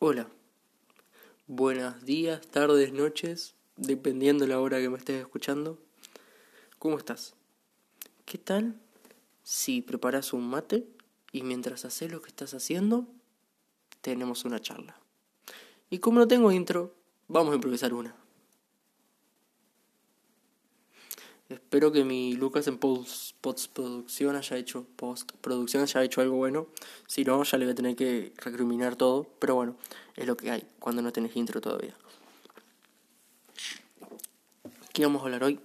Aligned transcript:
Hola, 0.00 0.28
buenos 1.48 2.04
días, 2.04 2.46
tardes, 2.46 2.92
noches, 2.92 3.56
dependiendo 3.76 4.46
la 4.46 4.60
hora 4.60 4.78
que 4.78 4.88
me 4.88 4.96
estés 4.96 5.20
escuchando. 5.20 5.76
¿Cómo 6.78 6.98
estás? 6.98 7.34
¿Qué 8.24 8.38
tal 8.38 8.80
si 9.42 9.82
preparas 9.82 10.32
un 10.32 10.48
mate 10.48 10.86
y 11.32 11.42
mientras 11.42 11.84
haces 11.84 12.12
lo 12.12 12.22
que 12.22 12.28
estás 12.28 12.54
haciendo, 12.54 13.08
tenemos 14.00 14.44
una 14.44 14.60
charla? 14.60 14.96
Y 15.90 15.98
como 15.98 16.20
no 16.20 16.28
tengo 16.28 16.52
intro, 16.52 16.94
vamos 17.26 17.50
a 17.50 17.56
improvisar 17.56 17.92
una. 17.92 18.14
Espero 21.48 21.90
que 21.92 22.04
mi 22.04 22.34
Lucas 22.34 22.66
en 22.68 22.76
postproducción 22.76 24.36
haya 24.36 24.58
hecho 24.58 24.84
postproducción 24.96 25.82
haya 25.82 26.04
hecho 26.04 26.20
algo 26.20 26.36
bueno. 26.36 26.66
Si 27.06 27.24
no, 27.24 27.42
ya 27.42 27.56
le 27.56 27.64
voy 27.64 27.72
a 27.72 27.74
tener 27.74 27.96
que 27.96 28.34
recriminar 28.36 28.96
todo. 28.96 29.26
Pero 29.38 29.54
bueno, 29.54 29.74
es 30.14 30.26
lo 30.26 30.36
que 30.36 30.50
hay 30.50 30.66
cuando 30.78 31.00
no 31.00 31.10
tenés 31.10 31.34
intro 31.36 31.62
todavía. 31.62 31.94
¿Qué 34.92 35.04
vamos 35.04 35.22
a 35.22 35.24
hablar 35.24 35.42
hoy? 35.42 35.58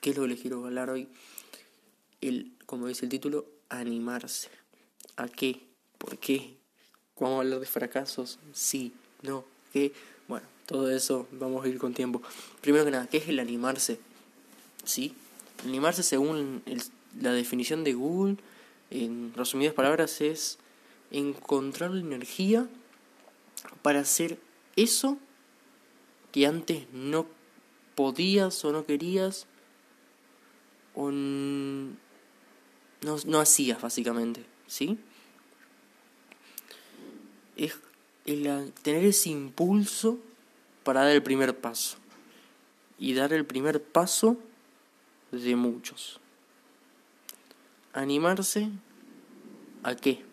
¿Qué 0.00 0.10
es 0.10 0.16
lo 0.16 0.22
que 0.22 0.28
les 0.28 0.40
quiero 0.40 0.64
hablar 0.64 0.88
hoy? 0.88 1.06
El, 2.22 2.52
como 2.64 2.86
dice 2.86 3.04
el 3.04 3.10
título, 3.10 3.44
animarse. 3.68 4.48
¿A 5.16 5.28
qué? 5.28 5.60
¿Por 5.98 6.16
qué? 6.16 6.56
¿Vamos 7.20 7.36
a 7.36 7.40
hablar 7.42 7.60
de 7.60 7.66
fracasos? 7.66 8.38
Sí, 8.54 8.94
no, 9.20 9.44
¿qué? 9.74 9.92
Bueno, 10.28 10.46
todo 10.64 10.90
eso 10.90 11.26
vamos 11.32 11.62
a 11.62 11.68
ir 11.68 11.76
con 11.76 11.92
tiempo. 11.92 12.22
Primero 12.62 12.86
que 12.86 12.90
nada, 12.90 13.06
¿qué 13.06 13.18
es 13.18 13.28
el 13.28 13.38
animarse? 13.38 14.00
¿Sí? 14.84 15.14
Animarse 15.64 16.02
según 16.02 16.62
la 17.20 17.32
definición 17.32 17.84
de 17.84 17.94
Google, 17.94 18.36
en 18.90 19.32
resumidas 19.34 19.74
palabras, 19.74 20.20
es 20.20 20.58
encontrar 21.10 21.90
la 21.90 22.00
energía 22.00 22.68
para 23.82 24.00
hacer 24.00 24.38
eso 24.76 25.18
que 26.32 26.46
antes 26.46 26.86
no 26.92 27.26
podías 27.94 28.64
o 28.64 28.72
no 28.72 28.84
querías 28.84 29.46
o 30.94 31.10
no, 31.10 31.96
no 33.24 33.40
hacías 33.40 33.80
básicamente, 33.80 34.44
¿sí? 34.66 34.98
Es 37.56 37.74
el 38.26 38.72
tener 38.82 39.04
ese 39.04 39.30
impulso 39.30 40.18
para 40.84 41.02
dar 41.02 41.12
el 41.12 41.22
primer 41.22 41.56
paso. 41.56 41.96
Y 42.98 43.14
dar 43.14 43.32
el 43.32 43.44
primer 43.44 43.82
paso 43.82 44.38
de 45.32 45.56
muchos. 45.56 46.20
Animarse 47.92 48.70
a 49.82 49.94
qué? 49.94 50.24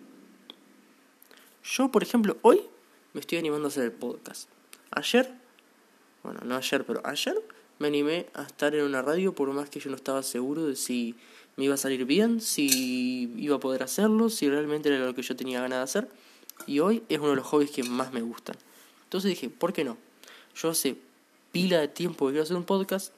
Yo, 1.64 1.90
por 1.92 2.04
ejemplo, 2.04 2.38
hoy 2.42 2.62
me 3.14 3.22
estoy 3.22 3.38
animando 3.38 3.68
a 3.68 3.70
hacer 3.70 3.86
el 3.86 3.92
podcast. 3.92 4.50
Ayer, 4.92 5.34
bueno, 6.24 6.42
no 6.44 6.56
ayer, 6.56 6.86
pero 6.86 7.02
ayer 7.06 7.42
me 7.80 7.88
animé 7.88 8.28
a 8.34 8.44
estar 8.44 8.76
en 8.76 8.84
una 8.84 9.02
radio 9.02 9.34
por 9.34 9.52
más 9.52 9.70
que 9.70 9.80
yo 9.80 9.90
no 9.90 9.96
estaba 9.96 10.24
seguro 10.24 10.66
de 10.66 10.76
si 10.76 11.16
me 11.56 11.66
iba 11.66 11.76
a 11.76 11.78
salir 11.78 12.06
bien, 12.06 12.42
si 12.42 13.32
iba 13.38 13.56
a 13.56 13.60
poder 13.60 13.84
hacerlo, 13.84 14.30
si 14.30 14.50
realmente 14.50 14.90
era 14.90 15.06
lo 15.06 15.16
que 15.16 15.22
yo 15.22 15.36
tenía 15.36 15.62
ganas 15.62 15.80
de 15.80 15.84
hacer. 15.84 16.10
Y 16.68 16.80
hoy 16.80 17.04
es 17.10 17.20
uno 17.20 17.30
de 17.30 17.38
los 17.38 17.46
hobbies 17.48 17.72
que 17.72 17.84
más 17.84 18.14
me 18.14 18.22
gustan. 18.22 18.56
Entonces 19.06 19.30
dije, 19.30 19.50
¿por 19.50 19.74
qué 19.74 19.84
no? 19.84 19.98
Yo 20.56 20.70
hace 20.70 20.98
pila 21.52 21.80
de 21.80 21.88
tiempo 21.88 22.26
que 22.26 22.34
quiero 22.34 22.44
hacer 22.44 22.58
un 22.58 22.66
podcast, 22.66 23.14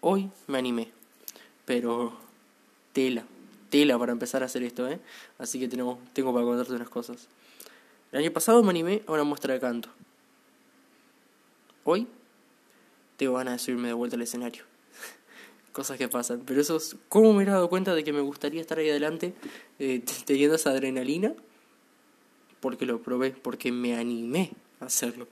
hoy 0.00 0.30
me 0.46 0.58
animé 0.58 0.97
pero 1.68 2.14
tela, 2.94 3.26
tela 3.68 3.98
para 3.98 4.12
empezar 4.12 4.42
a 4.42 4.46
hacer 4.46 4.62
esto, 4.62 4.88
¿eh? 4.88 4.98
Así 5.36 5.60
que 5.60 5.68
tenemos, 5.68 5.98
tengo 6.14 6.32
para 6.32 6.46
contarte 6.46 6.72
unas 6.72 6.88
cosas. 6.88 7.28
El 8.10 8.20
año 8.20 8.30
pasado 8.32 8.62
me 8.62 8.70
animé 8.70 9.02
a 9.06 9.12
una 9.12 9.22
muestra 9.22 9.52
de 9.52 9.60
canto. 9.60 9.90
Hoy 11.84 12.06
tengo 13.18 13.34
ganas 13.34 13.52
de 13.52 13.58
subirme 13.58 13.88
de 13.88 13.92
vuelta 13.92 14.16
al 14.16 14.22
escenario. 14.22 14.64
Cosas 15.72 15.98
que 15.98 16.08
pasan. 16.08 16.42
Pero 16.46 16.58
eso 16.58 16.78
es 16.78 16.96
cómo 17.10 17.34
me 17.34 17.42
he 17.42 17.46
dado 17.46 17.68
cuenta 17.68 17.94
de 17.94 18.02
que 18.02 18.14
me 18.14 18.22
gustaría 18.22 18.62
estar 18.62 18.78
ahí 18.78 18.88
adelante 18.88 19.34
eh, 19.78 20.02
teniendo 20.24 20.56
esa 20.56 20.70
adrenalina. 20.70 21.34
Porque 22.60 22.86
lo 22.86 23.02
probé, 23.02 23.32
porque 23.32 23.72
me 23.72 23.94
animé 23.94 24.52
a 24.80 24.86
hacerlo. 24.86 25.28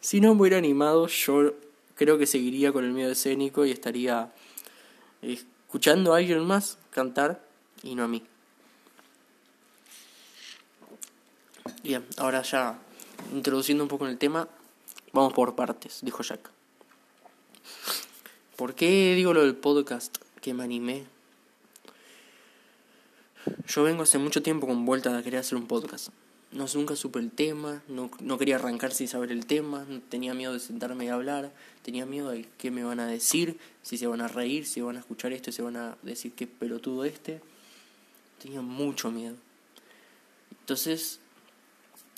Si 0.00 0.20
no 0.20 0.34
me 0.34 0.42
hubiera 0.42 0.58
animado, 0.58 1.06
yo 1.06 1.54
creo 1.94 2.18
que 2.18 2.26
seguiría 2.26 2.72
con 2.72 2.84
el 2.84 2.92
miedo 2.92 3.10
escénico 3.10 3.64
y 3.64 3.70
estaría 3.70 4.34
eh, 5.22 5.38
escuchando 5.68 6.14
a 6.14 6.16
alguien 6.16 6.46
más 6.46 6.78
cantar 6.90 7.44
y 7.82 7.94
no 7.94 8.02
a 8.02 8.08
mí. 8.08 8.22
Bien, 11.82 12.06
ahora 12.16 12.40
ya 12.40 12.78
introduciendo 13.34 13.84
un 13.84 13.88
poco 13.88 14.06
en 14.06 14.12
el 14.12 14.18
tema, 14.18 14.48
vamos 15.12 15.34
por 15.34 15.54
partes, 15.54 15.98
dijo 16.00 16.22
Jack. 16.22 16.50
¿Por 18.56 18.74
qué 18.74 19.14
digo 19.14 19.34
lo 19.34 19.42
del 19.42 19.56
podcast 19.56 20.16
que 20.40 20.54
me 20.54 20.64
animé? 20.64 21.04
Yo 23.66 23.82
vengo 23.82 24.04
hace 24.04 24.16
mucho 24.16 24.42
tiempo 24.42 24.66
con 24.66 24.86
vuelta 24.86 25.14
a 25.18 25.22
querer 25.22 25.40
hacer 25.40 25.58
un 25.58 25.66
podcast 25.66 26.08
no 26.50 26.66
nunca 26.74 26.96
supe 26.96 27.18
el 27.18 27.30
tema, 27.30 27.82
no, 27.88 28.10
no 28.20 28.38
quería 28.38 28.56
arrancar 28.56 28.92
sin 28.92 29.06
saber 29.06 29.32
el 29.32 29.46
tema, 29.46 29.86
tenía 30.08 30.32
miedo 30.32 30.54
de 30.54 30.60
sentarme 30.60 31.04
y 31.04 31.08
hablar, 31.08 31.52
tenía 31.82 32.06
miedo 32.06 32.30
de 32.30 32.48
qué 32.56 32.70
me 32.70 32.84
van 32.84 33.00
a 33.00 33.06
decir, 33.06 33.58
si 33.82 33.98
se 33.98 34.06
van 34.06 34.22
a 34.22 34.28
reír, 34.28 34.66
si 34.66 34.80
van 34.80 34.96
a 34.96 35.00
escuchar 35.00 35.32
esto 35.32 35.52
se 35.52 35.62
van 35.62 35.76
a 35.76 35.96
decir 36.02 36.32
qué 36.32 36.46
pelotudo 36.46 37.04
este. 37.04 37.40
Tenía 38.42 38.62
mucho 38.62 39.10
miedo. 39.10 39.34
Entonces, 40.60 41.18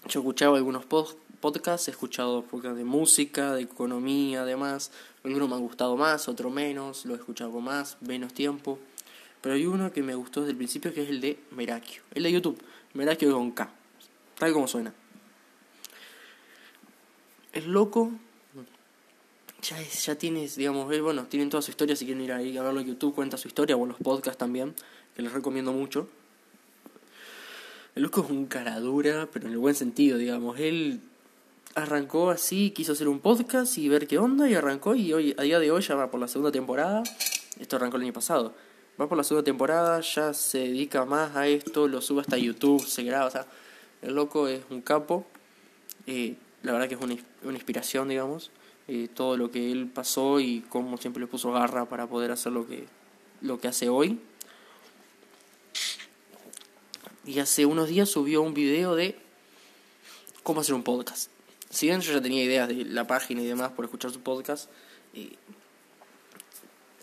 yo 0.07 0.21
escuchaba 0.21 0.59
algunos 0.59 0.85
podcasts, 0.85 1.89
he 1.89 1.91
escuchado 1.91 2.43
podcasts 2.43 2.77
de 2.77 2.85
música, 2.85 3.55
de 3.55 3.63
economía, 3.63 4.43
además. 4.43 4.93
Algunos 5.25 5.49
me 5.49 5.55
han 5.55 5.63
gustado 5.63 5.97
más, 5.97 6.29
otro 6.29 6.51
menos, 6.51 7.05
lo 7.05 7.15
he 7.15 7.17
escuchado 7.17 7.59
más, 7.61 7.97
menos 8.01 8.35
tiempo. 8.35 8.79
Pero 9.41 9.55
hay 9.55 9.67
uno 9.67 9.91
que 9.93 10.03
me 10.03 10.15
gustó 10.15 10.41
desde 10.41 10.53
el 10.53 10.59
principio 10.59 10.93
que 10.93 11.03
es 11.03 11.09
el 11.09 11.21
de 11.21 11.39
Merakio, 11.53 12.03
el 12.15 12.25
de 12.25 12.33
YouTube, 12.33 12.63
Merakio 12.93 13.33
con 13.33 13.53
K 13.53 13.80
tal 14.41 14.53
como 14.53 14.67
suena. 14.67 14.93
El 17.53 17.71
loco 17.71 18.11
ya, 19.63 19.81
ya 19.83 20.15
tienes, 20.17 20.57
digamos, 20.57 20.93
eh, 20.93 21.01
bueno, 21.01 21.27
tienen 21.27 21.51
toda 21.51 21.63
su 21.63 21.71
historia, 21.71 21.95
si 21.95 22.07
quieren 22.07 22.25
ir 22.25 22.33
ahí 22.33 22.57
a 22.57 22.63
verlo 22.63 22.81
en 22.81 22.87
YouTube, 22.87 23.15
cuenta 23.15 23.37
su 23.37 23.49
historia, 23.49 23.77
o 23.77 23.87
los 23.87 23.99
podcasts 23.99 24.39
también, 24.39 24.75
que 25.15 25.23
les 25.23 25.33
recomiendo 25.33 25.73
mucho. 25.73 26.09
El 27.95 28.05
loco 28.05 28.23
es 28.23 28.31
un 28.31 28.47
cara 28.47 28.81
dura, 28.81 29.29
pero 29.33 29.47
en 29.47 29.53
el 29.53 29.59
buen 29.59 29.75
sentido, 29.75 30.17
digamos. 30.17 30.59
Él 30.59 31.01
arrancó 31.75 32.31
así, 32.31 32.71
quiso 32.71 32.93
hacer 32.93 33.09
un 33.09 33.21
podcast 33.21 33.77
y 33.79 33.89
ver 33.89 34.07
qué 34.07 34.19
onda, 34.19 34.49
y 34.49 34.55
arrancó, 34.55 34.95
y 34.95 35.13
hoy, 35.13 35.35
a 35.37 35.43
día 35.43 35.59
de 35.59 35.71
hoy 35.71 35.83
ya 35.83 35.95
va 35.95 36.11
por 36.11 36.21
la 36.21 36.29
segunda 36.29 36.51
temporada. 36.51 37.03
Esto 37.59 37.77
arrancó 37.77 37.97
el 37.97 38.05
año 38.05 38.13
pasado. 38.13 38.55
Va 38.99 39.09
por 39.09 39.19
la 39.19 39.25
segunda 39.25 39.45
temporada, 39.45 40.01
ya 40.01 40.33
se 40.33 40.59
dedica 40.59 41.05
más 41.05 41.37
a 41.37 41.47
esto, 41.47 41.89
lo 41.89 42.01
sube 42.01 42.21
hasta 42.21 42.39
YouTube, 42.39 42.85
se 42.87 43.03
graba, 43.03 43.27
o 43.27 43.31
sea, 43.31 43.47
el 44.03 44.15
loco 44.15 44.49
es 44.49 44.63
un 44.71 44.81
capo, 44.83 45.27
la 46.07 46.73
verdad 46.73 46.89
que 46.89 46.95
es 46.95 47.01
una, 47.01 47.17
una 47.43 47.55
inspiración, 47.55 48.09
digamos, 48.09 48.51
todo 49.15 49.37
lo 49.37 49.51
que 49.51 49.71
él 49.71 49.87
pasó 49.87 50.41
y 50.41 50.63
cómo 50.69 50.97
siempre 50.97 51.21
le 51.21 51.27
puso 51.27 51.53
garra 51.53 51.85
para 51.87 52.09
poder 52.09 52.33
hacer 52.33 52.53
lo 52.53 52.67
que, 52.67 52.87
lo 53.41 53.61
que 53.61 53.69
hace 53.69 53.89
hoy. 53.89 54.19
Y 57.25 57.39
hace 57.39 57.67
unos 57.67 57.89
días 57.89 58.09
subió 58.09 58.43
un 58.43 58.55
video 58.55 58.97
de 58.97 59.17
cómo 60.43 60.63
hacer 60.63 60.75
un 60.75 60.83
podcast. 60.83 61.31
Si 61.69 61.87
bien 61.87 62.01
yo 62.01 62.13
ya 62.13 62.21
tenía 62.21 62.43
ideas 62.43 62.69
de 62.69 62.85
la 62.85 63.07
página 63.07 63.43
y 63.43 63.47
demás 63.47 63.71
por 63.71 63.85
escuchar 63.85 64.11
su 64.11 64.21
podcast, 64.21 64.69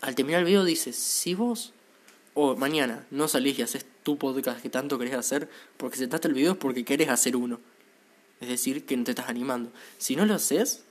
al 0.02 0.14
terminar 0.14 0.40
el 0.40 0.46
video 0.46 0.64
dice, 0.64 0.92
si 0.92 1.34
vos 1.34 1.72
o 2.34 2.54
mañana 2.56 3.06
no 3.10 3.28
salís 3.28 3.58
y 3.58 3.62
haces 3.62 3.86
tu 4.08 4.16
podcast 4.16 4.62
que 4.62 4.70
tanto 4.70 4.98
querés 4.98 5.12
hacer, 5.12 5.50
porque 5.76 5.98
sentaste 5.98 6.28
el 6.28 6.32
video 6.32 6.52
es 6.52 6.56
porque 6.56 6.82
querés 6.82 7.10
hacer 7.10 7.36
uno. 7.36 7.60
Es 8.40 8.48
decir, 8.48 8.86
que 8.86 8.96
no 8.96 9.04
te 9.04 9.10
estás 9.10 9.28
animando. 9.28 9.70
Si 9.98 10.16
no 10.16 10.24
lo 10.24 10.32
haces, 10.32 10.82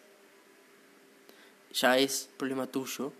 ya 1.73 1.97
es 1.97 2.29
problema 2.37 2.67
tuyo. 2.67 3.13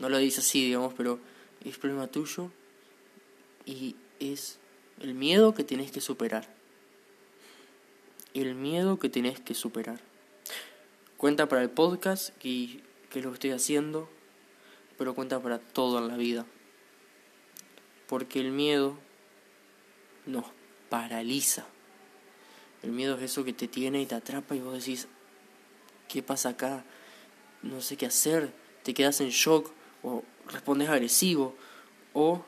No 0.00 0.08
lo 0.08 0.16
dice 0.16 0.40
así, 0.40 0.64
digamos, 0.64 0.94
pero 0.94 1.20
es 1.62 1.76
problema 1.76 2.06
tuyo 2.06 2.50
y 3.66 3.96
es 4.18 4.58
el 4.98 5.12
miedo 5.12 5.52
que 5.52 5.62
tenés 5.62 5.90
que 5.90 6.00
superar. 6.00 6.48
El 8.32 8.54
miedo 8.54 8.98
que 8.98 9.10
tenés 9.10 9.40
que 9.40 9.52
superar. 9.52 10.00
Cuenta 11.18 11.50
para 11.50 11.60
el 11.60 11.68
podcast 11.68 12.30
que, 12.38 12.82
que 13.10 13.20
lo 13.20 13.34
estoy 13.34 13.50
haciendo, 13.50 14.08
pero 14.96 15.14
cuenta 15.14 15.38
para 15.42 15.58
todo 15.58 15.98
en 15.98 16.08
la 16.08 16.16
vida 16.16 16.46
porque 18.08 18.40
el 18.40 18.52
miedo 18.52 18.96
nos 20.28 20.44
paraliza. 20.88 21.66
El 22.82 22.92
miedo 22.92 23.16
es 23.16 23.22
eso 23.22 23.44
que 23.44 23.52
te 23.52 23.66
tiene 23.66 24.00
y 24.00 24.06
te 24.06 24.14
atrapa 24.14 24.54
y 24.54 24.60
vos 24.60 24.74
decís, 24.74 25.08
¿qué 26.06 26.22
pasa 26.22 26.50
acá? 26.50 26.84
No 27.62 27.80
sé 27.80 27.96
qué 27.96 28.06
hacer, 28.06 28.52
te 28.84 28.94
quedas 28.94 29.20
en 29.20 29.30
shock 29.30 29.72
o 30.02 30.22
respondes 30.46 30.88
agresivo 30.88 31.56
o 32.12 32.44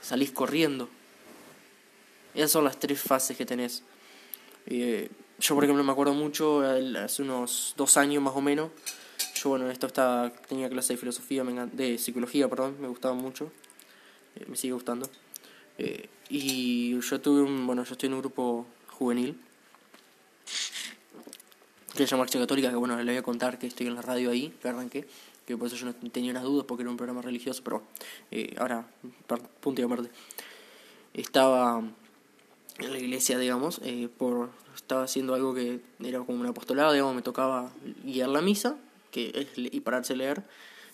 salís 0.00 0.32
corriendo. 0.32 0.88
Esas 2.34 2.50
son 2.50 2.64
las 2.64 2.78
tres 2.78 3.00
fases 3.00 3.36
que 3.36 3.46
tenés. 3.46 3.82
Eh, 4.66 5.08
yo, 5.38 5.54
por 5.54 5.64
ejemplo, 5.64 5.84
me 5.84 5.92
acuerdo 5.92 6.14
mucho, 6.14 6.62
hace 6.62 7.22
unos 7.22 7.74
dos 7.76 7.96
años 7.96 8.22
más 8.22 8.34
o 8.34 8.40
menos, 8.40 8.70
yo, 9.34 9.50
bueno, 9.50 9.70
esto 9.70 9.86
estaba, 9.86 10.30
tenía 10.30 10.68
clase 10.68 10.94
de 10.94 10.96
filosofía, 10.98 11.44
de 11.44 11.98
psicología, 11.98 12.48
perdón, 12.48 12.76
me 12.80 12.88
gustaba 12.88 13.14
mucho, 13.14 13.50
eh, 14.36 14.44
me 14.48 14.56
sigue 14.56 14.74
gustando. 14.74 15.08
Eh, 15.80 16.10
y 16.28 17.00
yo 17.00 17.20
tuve 17.22 17.40
un, 17.40 17.66
bueno, 17.66 17.84
yo 17.84 17.92
estoy 17.92 18.08
en 18.08 18.12
un 18.12 18.20
grupo 18.20 18.66
juvenil 18.90 19.40
que 21.96 22.06
se 22.06 22.06
llama 22.06 22.24
Acción 22.24 22.42
Católica, 22.42 22.68
que 22.68 22.76
bueno, 22.76 22.96
le 22.98 23.04
voy 23.04 23.16
a 23.16 23.22
contar 23.22 23.58
que 23.58 23.66
estoy 23.66 23.86
en 23.86 23.94
la 23.94 24.02
radio 24.02 24.30
ahí, 24.30 24.54
que 24.60 24.68
arranqué, 24.68 25.08
que 25.46 25.56
por 25.56 25.68
eso 25.68 25.76
yo 25.76 25.86
no 25.86 25.94
tenía 26.10 26.32
unas 26.32 26.42
dudas 26.42 26.66
porque 26.68 26.82
era 26.82 26.90
un 26.90 26.98
programa 26.98 27.22
religioso, 27.22 27.62
pero 27.64 27.82
eh, 28.30 28.54
ahora, 28.58 28.86
punto 29.60 29.80
y 29.80 29.84
aparte. 29.84 30.10
Estaba 31.14 31.82
en 32.78 32.92
la 32.92 32.98
iglesia, 32.98 33.38
digamos, 33.38 33.80
eh, 33.82 34.10
por 34.18 34.50
estaba 34.76 35.04
haciendo 35.04 35.34
algo 35.34 35.54
que 35.54 35.80
era 36.00 36.20
como 36.20 36.40
un 36.40 36.46
apostolado, 36.46 36.92
digamos, 36.92 37.14
me 37.14 37.22
tocaba 37.22 37.72
guiar 38.04 38.28
la 38.28 38.42
misa, 38.42 38.76
que 39.10 39.48
y 39.56 39.80
pararse 39.80 40.12
a 40.12 40.16
leer. 40.16 40.44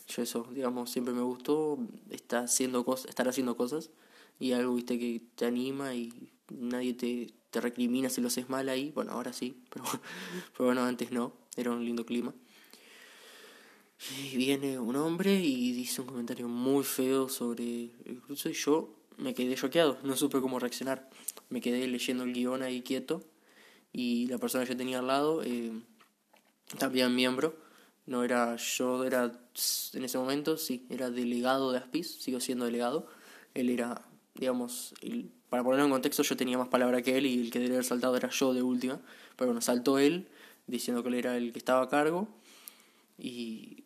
Yo 0.09 0.23
eso, 0.23 0.47
digamos, 0.53 0.91
siempre 0.91 1.13
me 1.13 1.23
gustó 1.23 1.77
estar 2.11 2.45
haciendo 2.45 2.85
cosas, 2.85 3.09
estar 3.09 3.29
haciendo 3.29 3.57
cosas 3.57 3.91
y 4.39 4.53
algo, 4.53 4.75
viste, 4.75 4.99
que 4.99 5.23
te 5.35 5.47
anima 5.47 5.95
y 5.95 6.13
nadie 6.51 6.95
te, 6.95 7.33
te 7.51 7.61
recrimina 7.61 8.11
si 8.11 8.21
lo 8.21 8.29
haces 8.29 8.49
mal 8.49 8.69
ahí. 8.69 8.93
Bueno, 8.93 9.13
ahora 9.13 9.33
sí, 9.33 9.63
pero, 9.71 9.85
pero 10.57 10.67
bueno, 10.67 10.85
antes 10.85 11.11
no, 11.13 11.33
era 11.57 11.71
un 11.71 11.85
lindo 11.85 12.05
clima. 12.05 12.35
Y 14.23 14.37
viene 14.37 14.79
un 14.79 14.95
hombre 14.97 15.35
y 15.35 15.73
dice 15.73 16.03
un 16.03 16.07
comentario 16.07 16.49
muy 16.49 16.85
feo 16.85 17.29
sobre 17.29 17.91
el 18.05 18.21
cruce 18.21 18.51
y 18.51 18.53
yo 18.53 18.95
me 19.17 19.33
quedé 19.33 19.55
choqueado, 19.55 19.99
no 20.03 20.17
supe 20.17 20.41
cómo 20.41 20.59
reaccionar. 20.59 21.09
Me 21.49 21.61
quedé 21.61 21.87
leyendo 21.87 22.25
el 22.25 22.33
guion 22.33 22.63
ahí 22.63 22.83
quieto 22.83 23.25
y 23.93 24.27
la 24.27 24.39
persona 24.39 24.65
que 24.65 24.73
yo 24.73 24.77
tenía 24.77 24.99
al 24.99 25.07
lado, 25.07 25.43
eh, 25.43 25.73
también 26.79 27.15
miembro, 27.15 27.57
no 28.05 28.25
era 28.25 28.57
yo, 28.57 29.05
era 29.05 29.33
en 29.95 30.05
ese 30.05 30.19
momento, 30.19 30.59
sí, 30.59 30.87
era 30.91 31.11
delegado 31.11 31.73
de 31.73 31.79
Aspis, 31.79 32.23
sigo 32.23 32.41
siendo 32.41 32.67
delegado. 32.67 33.07
Él 33.55 33.71
era, 33.71 34.03
digamos, 34.39 34.95
el, 35.03 35.31
para 35.49 35.63
ponerlo 35.63 35.85
en 35.87 35.91
contexto, 35.93 36.23
yo 36.23 36.37
tenía 36.37 36.59
más 36.59 36.69
palabra 36.69 37.03
que 37.03 37.17
él 37.17 37.27
y 37.27 37.41
el 37.41 37.51
que 37.51 37.59
debe 37.59 37.75
haber 37.75 37.85
saltado 37.85 38.17
era 38.17 38.29
yo 38.31 38.53
de 38.53 38.63
última. 38.63 39.01
Pero 39.37 39.49
bueno, 39.49 39.61
saltó 39.61 39.99
él 39.99 40.29
diciendo 40.67 41.03
que 41.03 41.09
él 41.09 41.15
era 41.15 41.37
el 41.37 41.53
que 41.53 41.59
estaba 41.59 41.83
a 41.83 41.89
cargo. 41.89 42.29
Y 43.19 43.85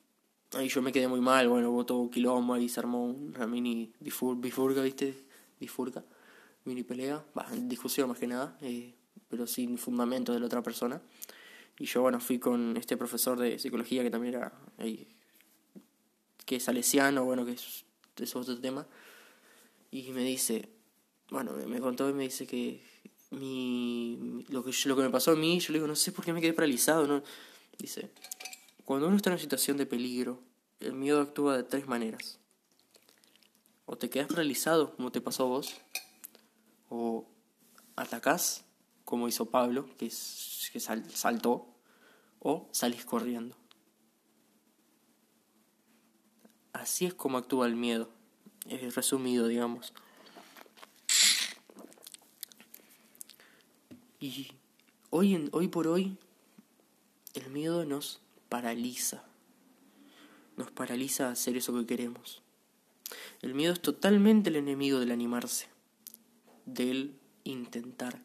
ahí 0.53 0.69
yo 0.69 0.83
me 0.83 0.93
quedé 0.93 1.09
muy 1.09 1.21
mal, 1.21 1.49
bueno, 1.49 1.71
hubo 1.71 1.87
todo 1.87 2.11
quilombo, 2.11 2.55
ahí 2.55 2.69
se 2.69 2.81
armó 2.81 3.05
una 3.05 3.47
mini 3.47 3.93
bifurga, 4.01 4.83
¿viste? 4.83 5.25
Bifurga, 5.61 6.05
mini 6.65 6.83
pelea, 6.83 7.25
va, 7.39 7.47
discusión 7.53 8.09
más 8.09 8.19
que 8.19 8.27
nada, 8.27 8.57
eh, 8.61 8.95
pero 9.29 9.47
sin 9.47 9.79
fundamento 9.79 10.33
de 10.33 10.41
la 10.41 10.47
otra 10.47 10.63
persona. 10.63 11.01
Y 11.79 11.87
yo, 11.87 12.03
bueno, 12.03 12.21
fui 12.21 12.39
con 12.39 12.77
este 12.77 12.97
profesor 12.97 13.39
de 13.39 13.59
psicología 13.59 14.03
que 14.03 14.11
también 14.11 14.35
era, 14.35 14.53
eh, 14.79 15.07
que 16.45 16.57
es 16.57 16.65
salesiano, 16.65 17.25
bueno, 17.25 17.45
que 17.45 17.53
es, 17.53 17.85
es 18.17 18.37
otro 18.37 18.59
tema, 18.61 18.87
y 19.91 20.11
me 20.13 20.23
dice, 20.23 20.69
bueno, 21.31 21.53
me 21.67 21.81
contó 21.81 22.09
y 22.09 22.13
me 22.13 22.25
dice 22.25 22.47
que 22.47 22.83
mi, 23.31 24.45
lo, 24.49 24.65
que, 24.65 24.73
lo 24.85 24.97
que 24.97 25.03
me 25.03 25.11
pasó 25.11 25.33
a 25.33 25.37
mí, 25.37 25.59
yo 25.61 25.73
le 25.73 25.79
digo, 25.79 25.87
no 25.87 25.97
sé 25.97 26.13
por 26.13 26.25
qué 26.25 26.33
me 26.33 26.41
quedé 26.41 26.53
paralizado, 26.53 27.07
¿no? 27.07 27.23
Dice, 27.79 28.11
cuando 28.85 29.07
uno 29.07 29.17
está 29.17 29.31
en 29.31 29.35
una 29.35 29.43
situación 29.43 29.77
de 29.77 29.87
peligro, 29.87 30.43
el 30.81 30.93
miedo 30.95 31.21
actúa 31.21 31.57
de 31.57 31.63
tres 31.63 31.87
maneras. 31.87 32.39
O 33.87 33.97
te 33.97 34.11
quedas 34.11 34.29
paralizado, 34.29 34.95
como 34.97 35.11
te 35.11 35.21
pasó 35.21 35.45
a 35.45 35.47
vos, 35.47 35.81
o 36.89 37.29
atacás, 37.97 38.65
como 39.05 39.29
hizo 39.29 39.47
Pablo, 39.47 39.89
que, 39.97 40.07
es, 40.07 40.71
que 40.73 40.81
saltó, 40.81 41.67
o 42.39 42.69
salís 42.73 43.05
corriendo. 43.05 43.57
Así 46.73 47.07
es 47.07 47.15
como 47.15 47.39
actúa 47.39 47.67
el 47.67 47.77
miedo, 47.77 48.11
es 48.69 48.95
resumido, 48.95 49.47
digamos. 49.47 49.93
Y 54.21 54.49
hoy, 55.09 55.35
en, 55.35 55.49
hoy 55.53 55.69
por 55.69 55.87
hoy, 55.87 56.19
el 57.35 57.51
miedo 57.51 57.85
nos 57.85 58.21
paraliza. 58.49 59.25
Nos 60.57 60.71
paraliza 60.71 61.29
a 61.29 61.33
hacer 61.33 61.57
eso 61.57 61.73
que 61.75 61.87
queremos. 61.87 62.43
El 63.41 63.55
miedo 63.55 63.73
es 63.73 63.81
totalmente 63.81 64.51
el 64.51 64.57
enemigo 64.57 65.01
del 65.01 65.11
animarse, 65.11 65.69
del 66.67 67.19
intentar. 67.45 68.23